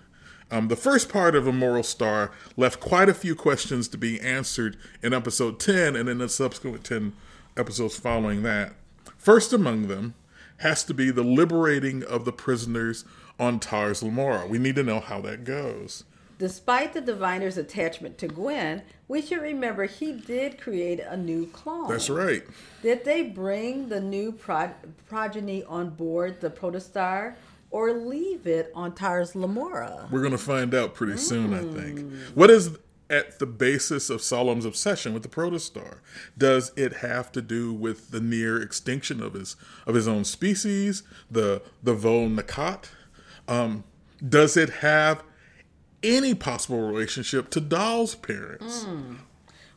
Um, 0.53 0.67
the 0.67 0.75
first 0.75 1.09
part 1.09 1.35
of 1.35 1.47
A 1.47 1.51
Moral 1.51 1.81
Star 1.81 2.29
left 2.55 2.79
quite 2.79 3.09
a 3.09 3.13
few 3.15 3.33
questions 3.33 3.87
to 3.87 3.97
be 3.97 4.21
answered 4.21 4.77
in 5.01 5.11
episode 5.11 5.59
10 5.59 5.95
and 5.95 6.07
in 6.07 6.19
the 6.19 6.29
subsequent 6.29 6.83
10 6.83 7.13
episodes 7.57 7.97
following 7.97 8.43
that. 8.43 8.73
First 9.17 9.51
among 9.51 9.87
them 9.87 10.13
has 10.57 10.83
to 10.83 10.93
be 10.93 11.09
the 11.09 11.23
liberating 11.23 12.03
of 12.03 12.23
the 12.23 12.31
prisoners 12.31 13.03
on 13.39 13.59
Tars 13.59 14.03
Lamora. 14.03 14.45
We 14.45 14.59
need 14.59 14.75
to 14.75 14.83
know 14.83 14.99
how 14.99 15.21
that 15.21 15.43
goes. 15.43 16.03
Despite 16.37 16.93
the 16.93 17.01
diviner's 17.01 17.57
attachment 17.57 18.19
to 18.19 18.27
Gwen, 18.27 18.83
we 19.07 19.23
should 19.23 19.41
remember 19.41 19.85
he 19.85 20.11
did 20.13 20.61
create 20.61 20.99
a 20.99 21.17
new 21.17 21.47
clone. 21.47 21.89
That's 21.89 22.11
right. 22.11 22.43
Did 22.83 23.05
they 23.05 23.23
bring 23.23 23.89
the 23.89 23.99
new 23.99 24.31
prog- 24.31 24.75
progeny 25.07 25.63
on 25.63 25.89
board 25.91 26.41
the 26.41 26.51
Protostar 26.51 27.37
or 27.73 27.91
leave 27.91 28.45
it 28.45 28.71
on 28.75 28.93
Tars 28.93 29.35
Lamora? 29.35 30.07
We're 30.11 30.19
going 30.21 30.31
to 30.31 30.37
find 30.37 30.75
out 30.75 30.93
pretty 30.93 31.17
soon, 31.17 31.53
I 31.53 31.61
think. 31.61 32.13
What 32.35 32.51
is 32.51 32.77
at 33.09 33.39
the 33.39 33.47
basis 33.47 34.11
of 34.11 34.21
Solemn's 34.21 34.63
obsession 34.63 35.11
with 35.11 35.23
the 35.23 35.29
protostar? 35.29 35.97
Does 36.37 36.71
it 36.75 36.97
have 36.97 37.31
to 37.31 37.41
do 37.41 37.73
with 37.73 38.11
the 38.11 38.21
near 38.21 38.61
extinction 38.61 39.21
of 39.21 39.33
his 39.33 39.55
of 39.87 39.95
his 39.95 40.07
own 40.07 40.23
species, 40.23 41.01
the 41.29 41.63
the 41.81 41.95
Vau 41.95 42.27
N'Akat? 42.27 42.85
Um, 43.47 43.83
does 44.25 44.55
it 44.55 44.69
have 44.69 45.23
any 46.03 46.35
possible 46.35 46.79
relationship 46.79 47.49
to 47.49 47.59
Dal's 47.59 48.13
parents? 48.13 48.85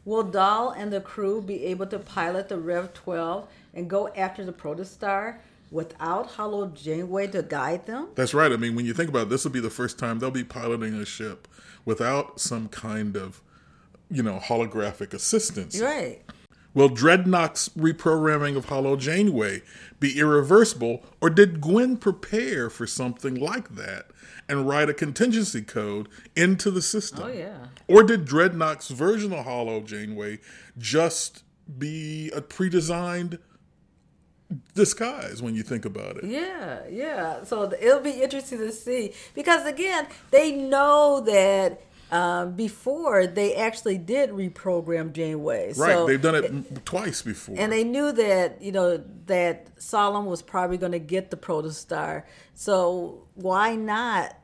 Will 0.05 0.23
Dal 0.23 0.71
and 0.71 0.93
the 0.93 1.01
crew 1.01 1.41
be 1.41 1.65
able 1.65 1.87
to 1.87 1.99
pilot 1.99 2.49
the 2.49 2.59
Rev 2.59 2.93
12 2.93 3.49
and 3.75 3.89
go 3.89 4.09
after 4.09 4.45
the 4.45 4.53
Protostar 4.53 5.39
without 5.71 6.27
Holo 6.27 6.69
Janeway 6.69 7.29
to 7.29 7.43
guide 7.43 7.87
them? 7.87 8.09
That's 8.15 8.35
right. 8.35 8.53
I 8.53 8.57
mean, 8.57 8.75
when 8.75 8.87
you 8.87 8.95
think 8.95 9.11
about 9.11 9.23
it, 9.23 9.29
this 9.31 9.45
will 9.45 9.53
be 9.53 9.61
the 9.61 9.71
first 9.71 9.99
time 9.99 10.19
they'll 10.19 10.31
be 10.31 10.45
piloting 10.45 10.95
a 10.95 11.05
ship 11.05 11.49
without 11.85 12.41
some 12.41 12.69
kind 12.69 13.17
of, 13.17 13.43
you 14.11 14.23
know, 14.23 14.39
holographic 14.39 15.13
assistance. 15.13 15.81
Right. 15.81 16.23
Will 16.75 16.91
Dreadnought's 16.91 17.71
reprogramming 17.71 18.55
of 18.55 18.67
Holo 18.67 18.97
Janeway 18.97 19.63
be 19.99 20.19
irreversible, 20.19 21.03
or 21.23 21.31
did 21.31 21.63
Gwen 21.63 21.97
prepare 21.97 22.69
for 22.69 22.87
something 22.87 23.35
like 23.35 23.77
that 23.77 24.11
and 24.47 24.69
write 24.69 24.91
a 24.91 24.95
contingency 24.95 25.63
code 25.63 26.07
into 26.37 26.71
the 26.71 26.83
system? 26.83 27.25
Oh, 27.25 27.33
yeah. 27.33 27.69
Or 27.89 28.03
did 28.03 28.27
Dreadnought's 28.27 28.91
version 28.91 29.33
of 29.33 29.47
Holo 29.47 29.81
Janeway 29.81 30.41
just 30.77 31.45
be 31.79 32.31
a 32.33 32.43
pre-designed 32.43 33.39
disguise 34.75 35.43
when 35.43 35.55
you 35.55 35.63
think 35.63 35.85
about 35.85 36.17
it? 36.19 36.25
Yeah, 36.25 36.81
yeah. 36.91 37.45
So 37.45 37.73
it'll 37.81 38.01
be 38.01 38.23
interesting 38.23 38.59
to 38.59 38.73
see 38.73 39.13
because 39.35 39.67
again, 39.67 40.07
they 40.31 40.53
know 40.53 41.21
that 41.27 41.83
um, 42.13 42.53
before 42.55 43.27
they 43.27 43.57
actually 43.57 43.99
did 43.99 44.31
reprogram 44.31 45.13
Janeway. 45.13 45.73
Right, 45.77 45.93
So 45.93 46.07
they've 46.07 46.23
done 46.23 46.37
it 46.37 46.45
m 46.45 46.65
twice 46.85 47.23
before. 47.23 47.57
and 47.59 47.73
they 47.73 47.83
knew 47.83 48.13
that 48.13 48.63
you 48.63 48.71
know 48.71 49.03
that 49.27 49.69
Solomon 49.79 50.31
was 50.31 50.43
probably 50.43 50.77
going 50.79 50.93
to 50.93 51.01
get 51.01 51.31
the 51.31 51.37
Protostar. 51.37 52.23
So 52.55 53.25
why 53.35 53.75
not 53.75 54.37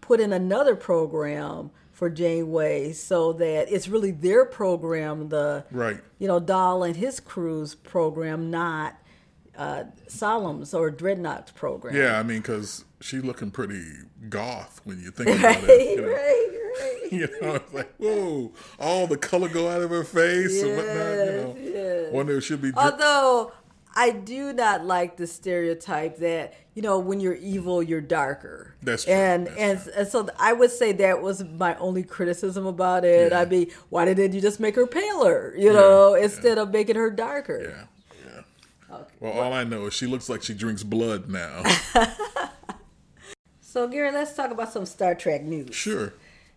put 0.00 0.18
in 0.18 0.32
another 0.32 0.74
program 0.74 1.70
for 1.92 2.10
Janeway 2.10 2.92
so 2.92 3.32
that 3.34 3.72
it's 3.72 3.86
really 3.88 4.10
their 4.10 4.44
program, 4.44 5.28
the 5.28 5.64
Right. 5.70 6.00
you 6.18 6.26
know 6.26 6.40
Dal 6.40 6.82
and 6.82 6.96
his 6.96 7.20
crew's 7.20 7.76
program, 7.76 8.50
not 8.50 8.96
uh, 9.56 9.84
Solemn's 10.08 10.74
or 10.74 10.90
Dreadnought's 10.90 11.52
program. 11.52 11.94
yeah, 11.96 12.18
I 12.18 12.22
mean, 12.22 12.38
because 12.38 12.84
she's 13.00 13.24
looking 13.24 13.50
pretty 13.50 13.82
goth 14.28 14.80
when 14.84 15.00
you 15.02 15.10
think 15.10 15.28
about 15.38 15.56
it. 15.64 15.90
you 15.98 16.02
know. 16.02 16.08
right, 16.08 16.48
right. 17.02 17.12
you 17.12 17.28
know, 17.40 17.54
it's 17.56 17.72
like 17.72 17.92
whoa, 17.98 18.52
all 18.78 19.06
the 19.06 19.16
color 19.16 19.48
go 19.48 19.68
out 19.68 19.82
of 19.82 19.90
her 19.90 20.04
face 20.04 20.62
and 20.62 20.76
whatnot. 20.76 20.94
You 20.94 21.26
know, 21.26 21.56
yes. 21.58 22.12
wonder 22.12 22.36
if 22.38 22.44
she'll 22.44 22.56
be. 22.58 22.72
dri- 22.72 22.78
Although 22.82 23.52
I 23.94 24.10
do 24.10 24.52
not 24.52 24.84
like 24.84 25.16
the 25.16 25.26
stereotype 25.26 26.18
that 26.18 26.52
you 26.74 26.82
know 26.82 26.98
when 26.98 27.18
you're 27.20 27.34
evil 27.34 27.82
you're 27.82 28.02
darker. 28.02 28.74
That's 28.82 29.04
true, 29.04 29.14
And 29.14 29.46
that's 29.46 29.86
and 29.86 29.96
and 29.96 30.08
so 30.08 30.28
I 30.38 30.52
would 30.52 30.70
say 30.70 30.92
that 30.92 31.22
was 31.22 31.42
my 31.44 31.74
only 31.76 32.02
criticism 32.02 32.66
about 32.66 33.04
it. 33.06 33.32
Yeah. 33.32 33.40
I 33.40 33.44
mean, 33.46 33.70
why 33.88 34.04
didn't 34.04 34.34
you 34.34 34.40
just 34.42 34.60
make 34.60 34.74
her 34.76 34.86
paler? 34.86 35.54
You 35.56 35.72
know, 35.72 36.14
instead 36.14 36.58
of 36.58 36.70
making 36.72 36.96
her 36.96 37.10
darker. 37.10 37.86
Yeah, 38.98 39.04
yeah. 39.20 39.28
Okay. 39.30 39.38
Well, 39.38 39.44
all 39.44 39.52
I 39.52 39.64
know 39.64 39.86
is 39.86 39.94
she 39.94 40.06
looks 40.06 40.28
like 40.28 40.42
she 40.42 40.54
drinks 40.54 40.82
blood 40.82 41.28
now. 41.28 41.62
So 43.60 43.86
Gary, 43.86 44.10
let's 44.10 44.32
talk 44.34 44.50
about 44.50 44.72
some 44.72 44.86
Star 44.86 45.14
Trek 45.14 45.42
news. 45.42 45.74
sure. 45.74 46.14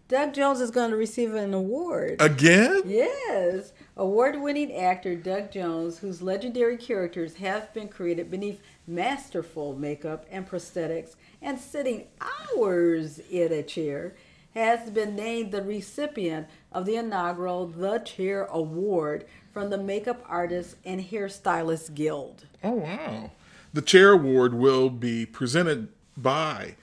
Doug 0.07 0.33
Jones 0.33 0.61
is 0.61 0.71
going 0.71 0.89
to 0.91 0.95
receive 0.95 1.35
an 1.35 1.53
award. 1.53 2.15
Again? 2.21 2.81
Yes. 2.85 3.73
Award 3.97 4.41
winning 4.41 4.73
actor 4.73 5.15
Doug 5.15 5.51
Jones, 5.51 5.99
whose 5.99 6.21
legendary 6.21 6.77
characters 6.77 7.35
have 7.35 7.73
been 7.73 7.89
created 7.89 8.31
beneath 8.31 8.61
masterful 8.87 9.75
makeup 9.75 10.25
and 10.31 10.49
prosthetics 10.49 11.15
and 11.41 11.59
sitting 11.59 12.07
hours 12.55 13.19
in 13.29 13.51
a 13.51 13.61
chair, 13.61 14.15
has 14.55 14.89
been 14.89 15.15
named 15.15 15.51
the 15.51 15.61
recipient 15.61 16.47
of 16.71 16.85
the 16.85 16.95
inaugural 16.95 17.67
The 17.67 17.99
Chair 17.99 18.45
Award 18.45 19.25
from 19.59 19.71
the 19.71 19.77
Makeup 19.77 20.23
Artists 20.25 20.77
and 20.85 21.03
Hairstylists 21.03 21.93
Guild. 21.93 22.45
Oh 22.63 22.71
wow. 22.71 23.31
The 23.73 23.81
chair 23.81 24.11
award 24.11 24.53
will 24.53 24.89
be 24.89 25.25
presented 25.25 25.89
by 26.15 26.75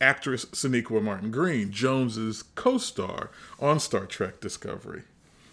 actress 0.00 0.44
Sonequa 0.44 1.02
Martin 1.02 1.32
Green, 1.32 1.72
Jones's 1.72 2.44
co-star 2.54 3.32
on 3.58 3.80
Star 3.80 4.06
Trek 4.06 4.38
Discovery. 4.38 5.02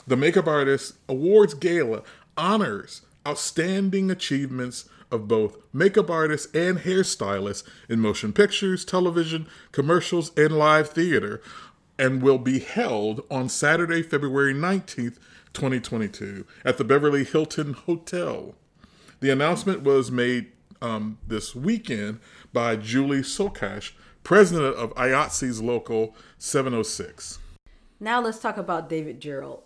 The 0.05 0.15
Makeup 0.15 0.45
Artist 0.45 0.93
Awards 1.09 1.55
Gala 1.55 2.03
honors 2.37 3.01
outstanding 3.27 4.11
achievements 4.11 4.87
of 5.09 5.27
both 5.27 5.57
makeup 5.73 6.11
artists 6.11 6.53
and 6.53 6.77
hairstylists 6.77 7.63
in 7.89 7.99
motion 7.99 8.33
pictures, 8.33 8.85
television, 8.85 9.47
commercials, 9.71 10.31
and 10.37 10.55
live 10.55 10.89
theater, 10.89 11.41
and 11.97 12.21
will 12.21 12.37
be 12.37 12.59
held 12.59 13.23
on 13.31 13.49
Saturday, 13.49 14.03
February 14.03 14.53
19th, 14.53 15.17
2022, 15.57 16.45
at 16.63 16.77
the 16.77 16.83
Beverly 16.83 17.23
Hilton 17.23 17.73
Hotel. 17.73 18.53
The 19.21 19.31
announcement 19.31 19.81
was 19.81 20.11
made 20.11 20.51
um, 20.83 21.17
this 21.27 21.55
weekend 21.55 22.19
by 22.53 22.75
Julie 22.75 23.21
Socash, 23.21 23.93
president 24.23 24.75
of 24.75 24.93
IATSE's 24.93 25.59
Local 25.59 26.15
706. 26.37 27.39
Now 27.99 28.21
let's 28.21 28.37
talk 28.37 28.57
about 28.57 28.87
David 28.87 29.19
Gerrold. 29.19 29.63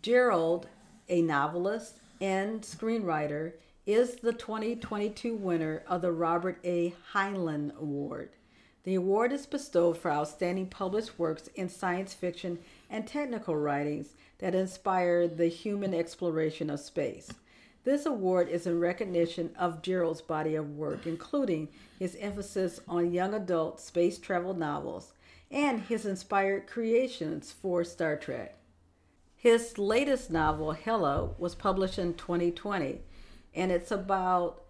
Gerrold, 0.00 0.66
a 1.08 1.20
novelist 1.20 1.98
and 2.20 2.62
screenwriter, 2.62 3.54
is 3.86 4.14
the 4.22 4.32
2022 4.32 5.34
winner 5.34 5.82
of 5.88 6.02
the 6.02 6.12
Robert 6.12 6.60
A. 6.62 6.94
Heinlein 7.12 7.76
Award. 7.76 8.30
The 8.84 8.94
award 8.94 9.32
is 9.32 9.46
bestowed 9.46 9.96
for 9.96 10.10
outstanding 10.10 10.68
published 10.68 11.18
works 11.18 11.48
in 11.54 11.68
science 11.68 12.12
fiction 12.12 12.58
and 12.94 13.08
technical 13.08 13.56
writings 13.56 14.14
that 14.38 14.54
inspire 14.54 15.26
the 15.26 15.48
human 15.48 15.92
exploration 15.92 16.70
of 16.70 16.78
space. 16.78 17.28
This 17.82 18.06
award 18.06 18.48
is 18.48 18.68
in 18.68 18.78
recognition 18.78 19.50
of 19.58 19.82
Gerrold's 19.82 20.22
body 20.22 20.54
of 20.54 20.76
work, 20.76 21.04
including 21.04 21.70
his 21.98 22.14
emphasis 22.20 22.78
on 22.86 23.12
young 23.12 23.34
adult 23.34 23.80
space 23.80 24.16
travel 24.16 24.54
novels 24.54 25.12
and 25.50 25.80
his 25.80 26.06
inspired 26.06 26.68
creations 26.68 27.50
for 27.50 27.82
Star 27.82 28.16
Trek. 28.16 28.56
His 29.34 29.76
latest 29.76 30.30
novel, 30.30 30.70
Hella, 30.70 31.30
was 31.36 31.56
published 31.56 31.98
in 31.98 32.14
2020, 32.14 33.00
and 33.56 33.72
it's 33.72 33.90
about 33.90 34.62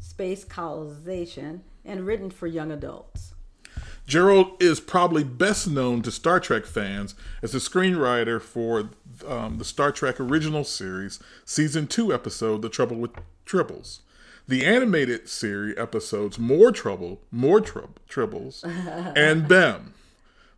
space 0.00 0.42
colonization 0.42 1.62
and 1.84 2.04
written 2.04 2.30
for 2.30 2.48
young 2.48 2.72
adults. 2.72 3.29
Gerrold 4.10 4.60
is 4.60 4.80
probably 4.80 5.22
best 5.22 5.68
known 5.68 6.02
to 6.02 6.10
Star 6.10 6.40
Trek 6.40 6.66
fans 6.66 7.14
as 7.42 7.52
the 7.52 7.58
screenwriter 7.58 8.42
for 8.42 8.90
um, 9.24 9.58
the 9.58 9.64
Star 9.64 9.92
Trek 9.92 10.18
original 10.18 10.64
series, 10.64 11.20
season 11.44 11.86
two 11.86 12.12
episode, 12.12 12.60
The 12.60 12.68
Trouble 12.68 12.96
with 12.96 13.12
Tribbles. 13.46 14.00
The 14.48 14.66
animated 14.66 15.28
series 15.28 15.78
episodes, 15.78 16.40
More 16.40 16.72
Trouble, 16.72 17.20
More 17.30 17.60
Tribbles, 17.60 18.64
and 19.16 19.46
Bem. 19.46 19.94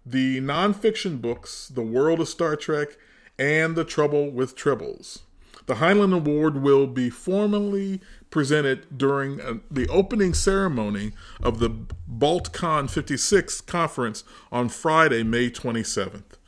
The 0.06 0.40
nonfiction 0.40 1.20
books, 1.20 1.68
The 1.68 1.82
World 1.82 2.20
of 2.20 2.28
Star 2.28 2.56
Trek, 2.56 2.96
and 3.38 3.76
The 3.76 3.84
Trouble 3.84 4.30
with 4.30 4.56
Tribbles. 4.56 5.20
The 5.66 5.74
Heinlein 5.74 6.14
Award 6.14 6.62
will 6.62 6.86
be 6.86 7.10
formally 7.10 8.00
presented 8.32 8.98
during 8.98 9.40
uh, 9.40 9.54
the 9.70 9.86
opening 9.88 10.34
ceremony 10.34 11.12
of 11.40 11.60
the 11.60 11.70
Balticon 11.70 12.90
56 12.90 13.60
conference 13.60 14.24
on 14.50 14.68
Friday, 14.68 15.22
May 15.22 15.50
27th. 15.50 16.38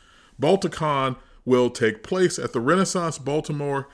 Balticon 0.41 1.17
will 1.45 1.71
take 1.71 2.03
place 2.03 2.39
at 2.39 2.53
the 2.53 2.61
Renaissance 2.61 3.19
Baltimore 3.19 3.89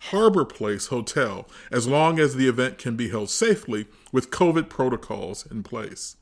Harbor 0.00 0.44
Place 0.44 0.88
Hotel 0.88 1.48
as 1.72 1.86
long 1.86 2.18
as 2.18 2.34
the 2.34 2.48
event 2.48 2.78
can 2.78 2.96
be 2.96 3.08
held 3.08 3.30
safely 3.30 3.86
with 4.12 4.30
COVID 4.30 4.68
protocols 4.68 5.46
in 5.50 5.62
place. 5.62 6.16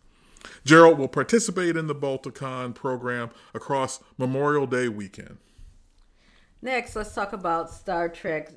Gerrold 0.65 0.99
will 0.99 1.09
participate 1.09 1.77
in 1.77 1.87
the 1.87 1.95
Balticon 1.95 2.75
program 2.75 3.31
across 3.53 4.01
Memorial 4.17 4.67
Day 4.67 4.89
weekend. 4.89 5.39
Next, 6.63 6.97
let's 6.97 7.15
talk 7.15 7.33
about 7.33 7.71
Star 7.71 8.09
Trek 8.09 8.53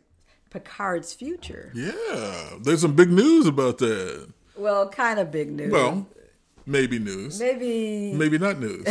Picard's 0.49 1.13
future. 1.13 1.71
Yeah, 1.75 2.57
there's 2.61 2.81
some 2.81 2.95
big 2.95 3.09
news 3.09 3.45
about 3.47 3.77
that. 3.79 4.31
Well, 4.55 4.89
kind 4.89 5.19
of 5.19 5.31
big 5.31 5.51
news. 5.51 5.71
Well, 5.71 6.07
maybe 6.65 6.99
news. 6.99 7.39
maybe 7.39 8.13
Maybe 8.13 8.37
not 8.37 8.59
news. 8.59 8.85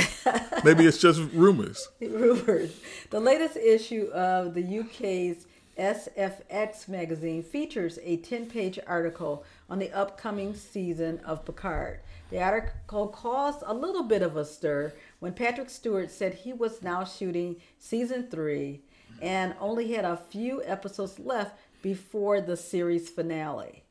Maybe 0.64 0.87
it's 0.87 0.99
just 0.99 1.21
rumors. 1.33 1.88
rumors. 2.01 2.81
The 3.11 3.21
latest 3.21 3.57
issue 3.57 4.09
of 4.12 4.55
the 4.55 4.79
UK's 4.81 5.47
SFX 5.79 6.88
magazine 6.88 7.42
features 7.42 7.99
a 8.03 8.16
10 8.16 8.47
page 8.47 8.79
article 8.87 9.44
on 9.71 9.79
the 9.79 9.92
upcoming 9.92 10.55
season 10.55 11.21
of 11.25 11.44
Picard. 11.44 12.01
The 12.31 12.42
article 12.42 13.09
caused 13.09 13.62
a 13.64 13.73
little 13.73 14.03
bit 14.03 14.23
of 14.23 14.37
a 14.37 14.44
stir 14.44 14.92
when 15.21 15.35
Patrick 15.35 15.71
Stewart 15.71 16.11
said 16.11 16.35
he 16.35 16.53
was 16.53 16.83
now 16.83 17.05
shooting 17.05 17.57
season 17.79 18.29
three 18.29 18.83
and 19.20 19.54
only 19.61 19.92
had 19.92 20.04
a 20.04 20.16
few 20.16 20.62
episodes 20.64 21.18
left 21.18 21.59
before 21.83 22.40
the 22.40 22.57
series 22.57 23.09
finale. 23.09 23.85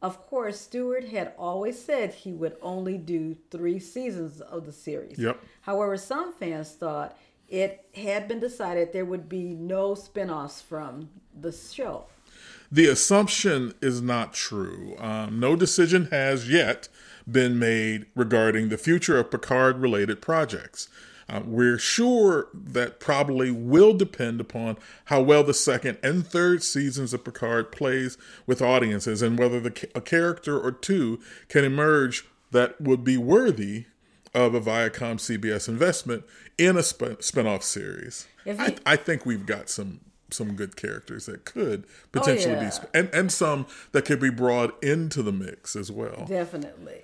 Of 0.00 0.26
course, 0.26 0.60
Stewart 0.60 1.08
had 1.08 1.32
always 1.36 1.80
said 1.80 2.14
he 2.14 2.32
would 2.32 2.56
only 2.62 2.98
do 2.98 3.36
three 3.50 3.80
seasons 3.80 4.40
of 4.40 4.64
the 4.64 4.72
series. 4.72 5.18
Yep. 5.18 5.40
However, 5.62 5.96
some 5.96 6.32
fans 6.32 6.70
thought 6.70 7.18
it 7.48 7.84
had 7.94 8.28
been 8.28 8.38
decided 8.38 8.92
there 8.92 9.04
would 9.04 9.28
be 9.28 9.54
no 9.54 9.94
spin 9.94 10.30
offs 10.30 10.60
from 10.60 11.08
the 11.38 11.50
show. 11.50 12.04
The 12.70 12.86
assumption 12.86 13.74
is 13.80 14.02
not 14.02 14.34
true. 14.34 14.94
Um, 14.98 15.40
no 15.40 15.56
decision 15.56 16.08
has 16.10 16.48
yet 16.50 16.88
been 17.30 17.58
made 17.58 18.06
regarding 18.14 18.68
the 18.68 18.78
future 18.78 19.18
of 19.18 19.30
Picard 19.30 19.78
related 19.78 20.20
projects. 20.20 20.88
Uh, 21.28 21.42
we're 21.44 21.78
sure 21.78 22.48
that 22.54 23.00
probably 23.00 23.50
will 23.50 23.92
depend 23.92 24.40
upon 24.40 24.78
how 25.06 25.20
well 25.20 25.44
the 25.44 25.52
second 25.52 25.98
and 26.02 26.26
third 26.26 26.62
seasons 26.62 27.12
of 27.12 27.22
Picard 27.22 27.70
plays 27.70 28.16
with 28.46 28.62
audiences 28.62 29.20
and 29.20 29.38
whether 29.38 29.60
the, 29.60 29.88
a 29.94 30.00
character 30.00 30.58
or 30.58 30.72
two 30.72 31.20
can 31.48 31.64
emerge 31.64 32.26
that 32.50 32.80
would 32.80 33.04
be 33.04 33.18
worthy 33.18 33.84
of 34.34 34.54
a 34.54 34.60
Viacom 34.60 35.16
CBS 35.16 35.68
investment 35.68 36.24
in 36.56 36.76
a 36.76 36.82
sp- 36.82 37.20
spin-off 37.20 37.62
series. 37.62 38.26
I, 38.46 38.76
I 38.86 38.96
think 38.96 39.26
we've 39.26 39.46
got 39.46 39.68
some 39.68 40.00
some 40.30 40.56
good 40.56 40.76
characters 40.76 41.24
that 41.24 41.46
could 41.46 41.86
potentially 42.12 42.52
yeah. 42.52 42.64
be 42.64 42.70
sp- 42.72 42.92
and 42.92 43.08
and 43.14 43.32
some 43.32 43.66
that 43.92 44.04
could 44.04 44.20
be 44.20 44.30
brought 44.30 44.82
into 44.82 45.22
the 45.22 45.32
mix 45.32 45.74
as 45.74 45.90
well. 45.90 46.26
Definitely. 46.28 47.02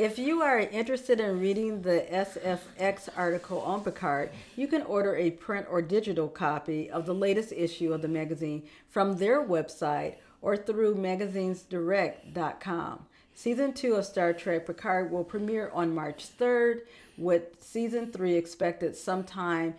If 0.00 0.18
you 0.18 0.40
are 0.40 0.60
interested 0.60 1.20
in 1.20 1.40
reading 1.40 1.82
the 1.82 2.06
SFX 2.10 3.10
article 3.14 3.60
on 3.60 3.84
Picard, 3.84 4.30
you 4.56 4.66
can 4.66 4.80
order 4.84 5.14
a 5.14 5.32
print 5.32 5.66
or 5.70 5.82
digital 5.82 6.26
copy 6.26 6.88
of 6.88 7.04
the 7.04 7.14
latest 7.14 7.52
issue 7.52 7.92
of 7.92 8.00
the 8.00 8.08
magazine 8.08 8.62
from 8.88 9.18
their 9.18 9.46
website 9.46 10.14
or 10.40 10.56
through 10.56 10.94
magazinesdirect.com. 10.94 13.04
Season 13.34 13.74
2 13.74 13.96
of 13.96 14.06
Star 14.06 14.32
Trek 14.32 14.66
Picard 14.66 15.10
will 15.10 15.22
premiere 15.22 15.70
on 15.74 15.94
March 15.94 16.28
3rd, 16.38 16.80
with 17.18 17.62
season 17.62 18.10
3 18.10 18.36
expected 18.36 18.96
sometime 18.96 19.74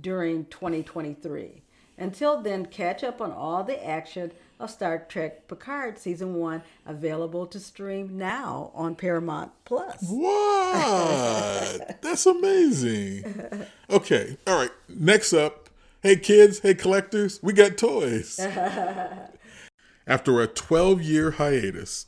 during 0.00 0.46
2023. 0.46 1.62
Until 1.98 2.42
then, 2.42 2.66
catch 2.66 3.04
up 3.04 3.20
on 3.20 3.30
all 3.30 3.62
the 3.62 3.86
action 3.86 4.32
of 4.62 4.70
Star 4.70 5.04
Trek 5.08 5.48
Picard 5.48 5.98
Season 5.98 6.34
1, 6.34 6.62
available 6.86 7.46
to 7.48 7.58
stream 7.58 8.16
now 8.16 8.70
on 8.74 8.94
Paramount 8.94 9.50
Plus. 9.64 9.98
What? 10.08 11.98
That's 12.02 12.26
amazing. 12.26 13.66
Okay, 13.90 14.38
all 14.46 14.56
right. 14.58 14.70
Next 14.88 15.32
up, 15.32 15.68
hey 16.02 16.16
kids, 16.16 16.60
hey 16.60 16.74
collectors, 16.74 17.42
we 17.42 17.52
got 17.52 17.76
toys. 17.76 18.38
After 20.06 20.40
a 20.40 20.46
12 20.46 21.02
year 21.02 21.32
hiatus, 21.32 22.06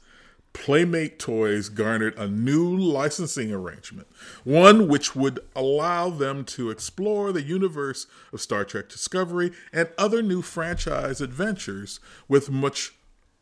Playmate 0.55 1.19
Toys 1.19 1.69
garnered 1.69 2.17
a 2.17 2.27
new 2.27 2.75
licensing 2.75 3.53
arrangement, 3.53 4.07
one 4.45 4.89
which 4.89 5.15
would 5.15 5.41
allow 5.55 6.09
them 6.09 6.45
to 6.45 6.71
explore 6.71 7.33
the 7.33 7.43
universe 7.43 8.07
of 8.33 8.41
Star 8.41 8.65
Trek 8.65 8.89
Discovery 8.89 9.51
and 9.75 9.91
other 9.99 10.23
new 10.23 10.41
franchise 10.41 11.21
adventures 11.21 12.01
with 12.29 12.51
much 12.51 12.95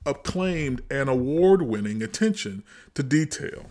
acclaimed 0.05 0.83
and 0.91 1.09
award 1.09 1.63
winning 1.63 2.03
attention 2.03 2.65
to 2.95 3.05
detail. 3.05 3.67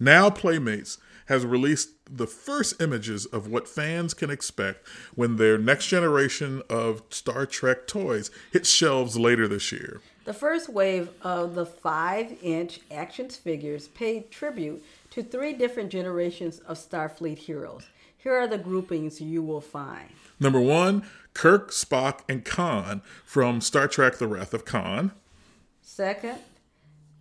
Now, 0.00 0.30
Playmates 0.30 0.96
has 1.26 1.44
released 1.44 1.90
the 2.10 2.26
first 2.26 2.80
images 2.80 3.26
of 3.26 3.48
what 3.48 3.68
fans 3.68 4.14
can 4.14 4.30
expect 4.30 4.86
when 5.14 5.36
their 5.36 5.58
next 5.58 5.88
generation 5.88 6.62
of 6.70 7.02
Star 7.10 7.44
Trek 7.44 7.86
toys 7.86 8.30
hits 8.50 8.70
shelves 8.70 9.18
later 9.18 9.46
this 9.46 9.70
year. 9.70 10.00
The 10.28 10.34
first 10.34 10.68
wave 10.68 11.08
of 11.22 11.54
the 11.54 11.64
5 11.64 12.40
inch 12.42 12.80
action 12.90 13.30
figures 13.30 13.88
paid 13.88 14.30
tribute 14.30 14.84
to 15.08 15.22
three 15.22 15.54
different 15.54 15.88
generations 15.88 16.58
of 16.58 16.76
Starfleet 16.76 17.38
heroes. 17.38 17.86
Here 18.18 18.34
are 18.34 18.46
the 18.46 18.58
groupings 18.58 19.22
you 19.22 19.42
will 19.42 19.62
find. 19.62 20.10
Number 20.38 20.60
one, 20.60 21.04
Kirk, 21.32 21.70
Spock, 21.70 22.24
and 22.28 22.44
Khan 22.44 23.00
from 23.24 23.62
Star 23.62 23.88
Trek 23.88 24.18
The 24.18 24.28
Wrath 24.28 24.52
of 24.52 24.66
Khan. 24.66 25.12
Second, 25.80 26.40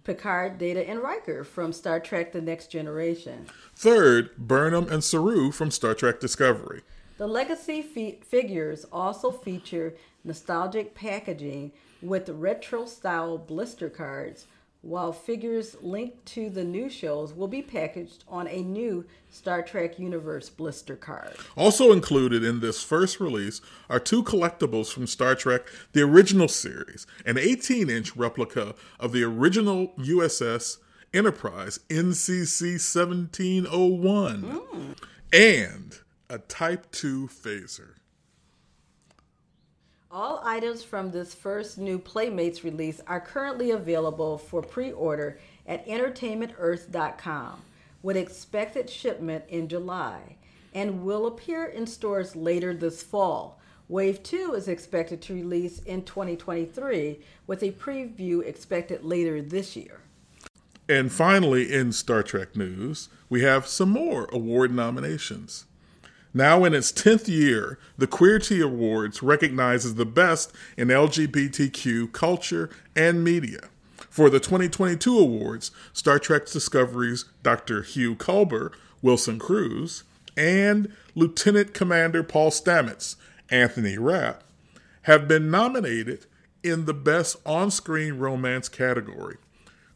Picard, 0.03 0.57
Data, 0.57 0.85
and 0.85 0.99
Riker 0.99 1.45
from 1.45 1.71
Star 1.71 2.01
Trek 2.01 2.33
The 2.33 2.41
Next 2.41 2.69
Generation. 2.69 3.47
Third, 3.73 4.35
Burnham 4.37 4.91
and 4.91 5.01
Saru 5.01 5.53
from 5.53 5.71
Star 5.71 5.93
Trek 5.93 6.19
Discovery. 6.19 6.81
The 7.17 7.27
legacy 7.27 7.81
fi- 7.81 8.19
figures 8.21 8.85
also 8.91 9.31
feature 9.31 9.95
nostalgic 10.25 10.93
packaging 10.93 11.71
with 12.01 12.29
retro 12.29 12.85
style 12.85 13.37
blister 13.37 13.89
cards, 13.89 14.47
while 14.81 15.11
figures 15.11 15.75
linked 15.81 16.25
to 16.25 16.49
the 16.49 16.63
new 16.63 16.89
shows 16.89 17.33
will 17.33 17.47
be 17.47 17.61
packaged 17.61 18.23
on 18.27 18.47
a 18.47 18.61
new 18.61 19.05
Star 19.29 19.61
Trek 19.61 19.99
Universe 19.99 20.49
blister 20.49 20.95
card. 20.95 21.35
Also 21.55 21.91
included 21.91 22.43
in 22.43 22.59
this 22.59 22.83
first 22.83 23.19
release 23.19 23.59
are 23.89 23.99
two 23.99 24.23
collectibles 24.23 24.91
from 24.91 25.07
Star 25.07 25.35
Trek 25.35 25.67
the 25.93 26.01
original 26.01 26.47
series 26.47 27.05
an 27.25 27.37
18 27.37 27.89
inch 27.89 28.15
replica 28.15 28.75
of 28.99 29.11
the 29.11 29.23
original 29.23 29.93
USS 29.97 30.77
Enterprise 31.13 31.79
NCC 31.89 32.73
1701 32.73 34.41
hmm. 34.41 34.91
and 35.33 35.99
a 36.29 36.37
Type 36.37 36.91
2 36.91 37.27
phaser. 37.27 37.96
All 40.09 40.39
items 40.41 40.83
from 40.83 41.11
this 41.11 41.33
first 41.33 41.77
new 41.77 41.99
Playmates 41.99 42.63
release 42.63 43.01
are 43.07 43.19
currently 43.19 43.71
available 43.71 44.37
for 44.37 44.61
pre 44.61 44.91
order 44.91 45.37
at 45.67 45.85
entertainmentearth.com 45.85 47.61
with 48.01 48.15
expected 48.15 48.89
shipment 48.89 49.43
in 49.49 49.67
July 49.67 50.37
and 50.73 51.03
will 51.03 51.27
appear 51.27 51.65
in 51.65 51.85
stores 51.85 52.37
later 52.37 52.73
this 52.73 53.03
fall. 53.03 53.59
Wave 53.89 54.23
2 54.23 54.53
is 54.53 54.69
expected 54.69 55.21
to 55.23 55.33
release 55.33 55.79
in 55.79 56.03
2023 56.03 57.19
with 57.45 57.61
a 57.61 57.71
preview 57.71 58.45
expected 58.45 59.03
later 59.03 59.41
this 59.41 59.75
year. 59.75 59.99
And 60.87 61.11
finally, 61.11 61.73
in 61.73 61.91
Star 61.91 62.23
Trek 62.23 62.55
news, 62.55 63.09
we 63.27 63.41
have 63.41 63.67
some 63.67 63.89
more 63.89 64.29
award 64.31 64.71
nominations. 64.71 65.65
Now 66.37 66.65
in 66.65 66.75
its 66.75 66.91
10th 66.91 67.27
year, 67.27 67.79
the 67.97 68.05
Queerty 68.05 68.63
Awards 68.63 69.23
recognizes 69.23 69.95
the 69.95 70.05
best 70.05 70.53
in 70.77 70.89
LGBTQ 70.89 72.11
culture 72.11 72.69
and 72.95 73.23
media. 73.23 73.61
For 74.11 74.29
the 74.29 74.39
2022 74.39 75.17
awards, 75.17 75.71
Star 75.93 76.19
Trek 76.19 76.45
Discovery's 76.45 77.25
Dr. 77.41 77.81
Hugh 77.81 78.15
Culber, 78.15 78.71
Wilson 79.01 79.39
Cruz, 79.39 80.03
and 80.37 80.93
Lieutenant 81.15 81.73
Commander 81.73 82.21
Paul 82.21 82.51
Stamets, 82.51 83.15
Anthony 83.49 83.97
Rapp, 83.97 84.43
have 85.03 85.27
been 85.27 85.49
nominated 85.49 86.27
in 86.61 86.85
the 86.85 86.93
Best 86.93 87.37
On 87.47 87.71
Screen 87.71 88.19
Romance 88.19 88.69
category. 88.69 89.37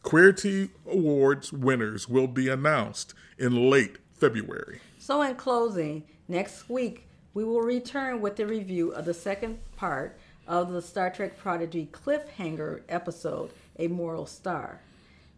Queerty 0.02 0.70
Awards 0.90 1.52
winners 1.52 2.08
will 2.08 2.26
be 2.26 2.48
announced 2.48 3.14
in 3.38 3.70
late 3.70 3.98
February. 4.14 4.80
So, 4.98 5.22
in 5.22 5.36
closing, 5.36 6.04
next 6.28 6.68
week 6.68 7.06
we 7.34 7.44
will 7.44 7.62
return 7.62 8.20
with 8.20 8.36
the 8.36 8.46
review 8.46 8.90
of 8.90 9.04
the 9.04 9.14
second 9.14 9.58
part 9.76 10.18
of 10.46 10.72
the 10.72 10.82
Star 10.82 11.10
Trek 11.10 11.38
Prodigy 11.38 11.88
cliffhanger 11.92 12.82
episode, 12.88 13.50
A 13.78 13.86
Moral 13.88 14.26
Star. 14.26 14.80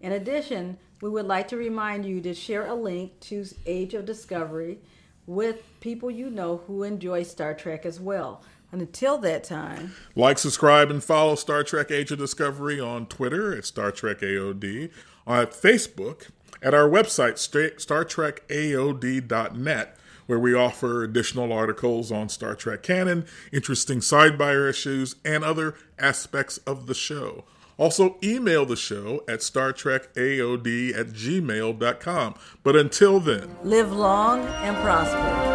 In 0.00 0.12
addition, 0.12 0.78
we 1.00 1.08
would 1.08 1.26
like 1.26 1.48
to 1.48 1.56
remind 1.56 2.04
you 2.04 2.20
to 2.22 2.34
share 2.34 2.66
a 2.66 2.74
link 2.74 3.18
to 3.20 3.44
Age 3.66 3.94
of 3.94 4.06
Discovery 4.06 4.78
with 5.26 5.62
people 5.80 6.10
you 6.10 6.28
know 6.30 6.58
who 6.66 6.82
enjoy 6.82 7.22
Star 7.22 7.54
Trek 7.54 7.86
as 7.86 8.00
well. 8.00 8.42
And 8.72 8.80
until 8.82 9.18
that 9.18 9.44
time, 9.44 9.92
Like, 10.16 10.38
subscribe, 10.38 10.90
and 10.90 11.02
follow 11.04 11.36
Star 11.36 11.62
Trek 11.62 11.90
Age 11.92 12.10
of 12.10 12.18
Discovery 12.18 12.80
on 12.80 13.06
Twitter 13.06 13.56
at 13.56 13.64
Star 13.64 13.92
Trek 13.92 14.18
AOD, 14.20 14.90
on 15.26 15.46
Facebook, 15.46 16.28
at 16.60 16.74
our 16.74 16.88
website, 16.88 17.38
sta- 17.38 17.76
StarTrekAOD.net, 17.76 19.96
where 20.26 20.38
we 20.38 20.54
offer 20.54 21.02
additional 21.02 21.52
articles 21.52 22.10
on 22.10 22.28
Star 22.28 22.54
Trek 22.54 22.82
canon, 22.82 23.26
interesting 23.52 24.00
sidebar 24.00 24.68
issues, 24.68 25.16
and 25.24 25.44
other 25.44 25.74
aspects 25.98 26.58
of 26.58 26.86
the 26.86 26.94
show. 26.94 27.44
Also, 27.76 28.16
email 28.22 28.64
the 28.64 28.76
show 28.76 29.24
at 29.28 29.42
Star 29.42 29.72
Trek 29.72 30.14
AOD 30.14 30.96
at 30.96 31.08
gmail.com. 31.08 32.34
But 32.62 32.76
until 32.76 33.18
then, 33.20 33.56
live 33.64 33.92
long 33.92 34.40
and 34.40 34.76
prosper. 34.76 35.53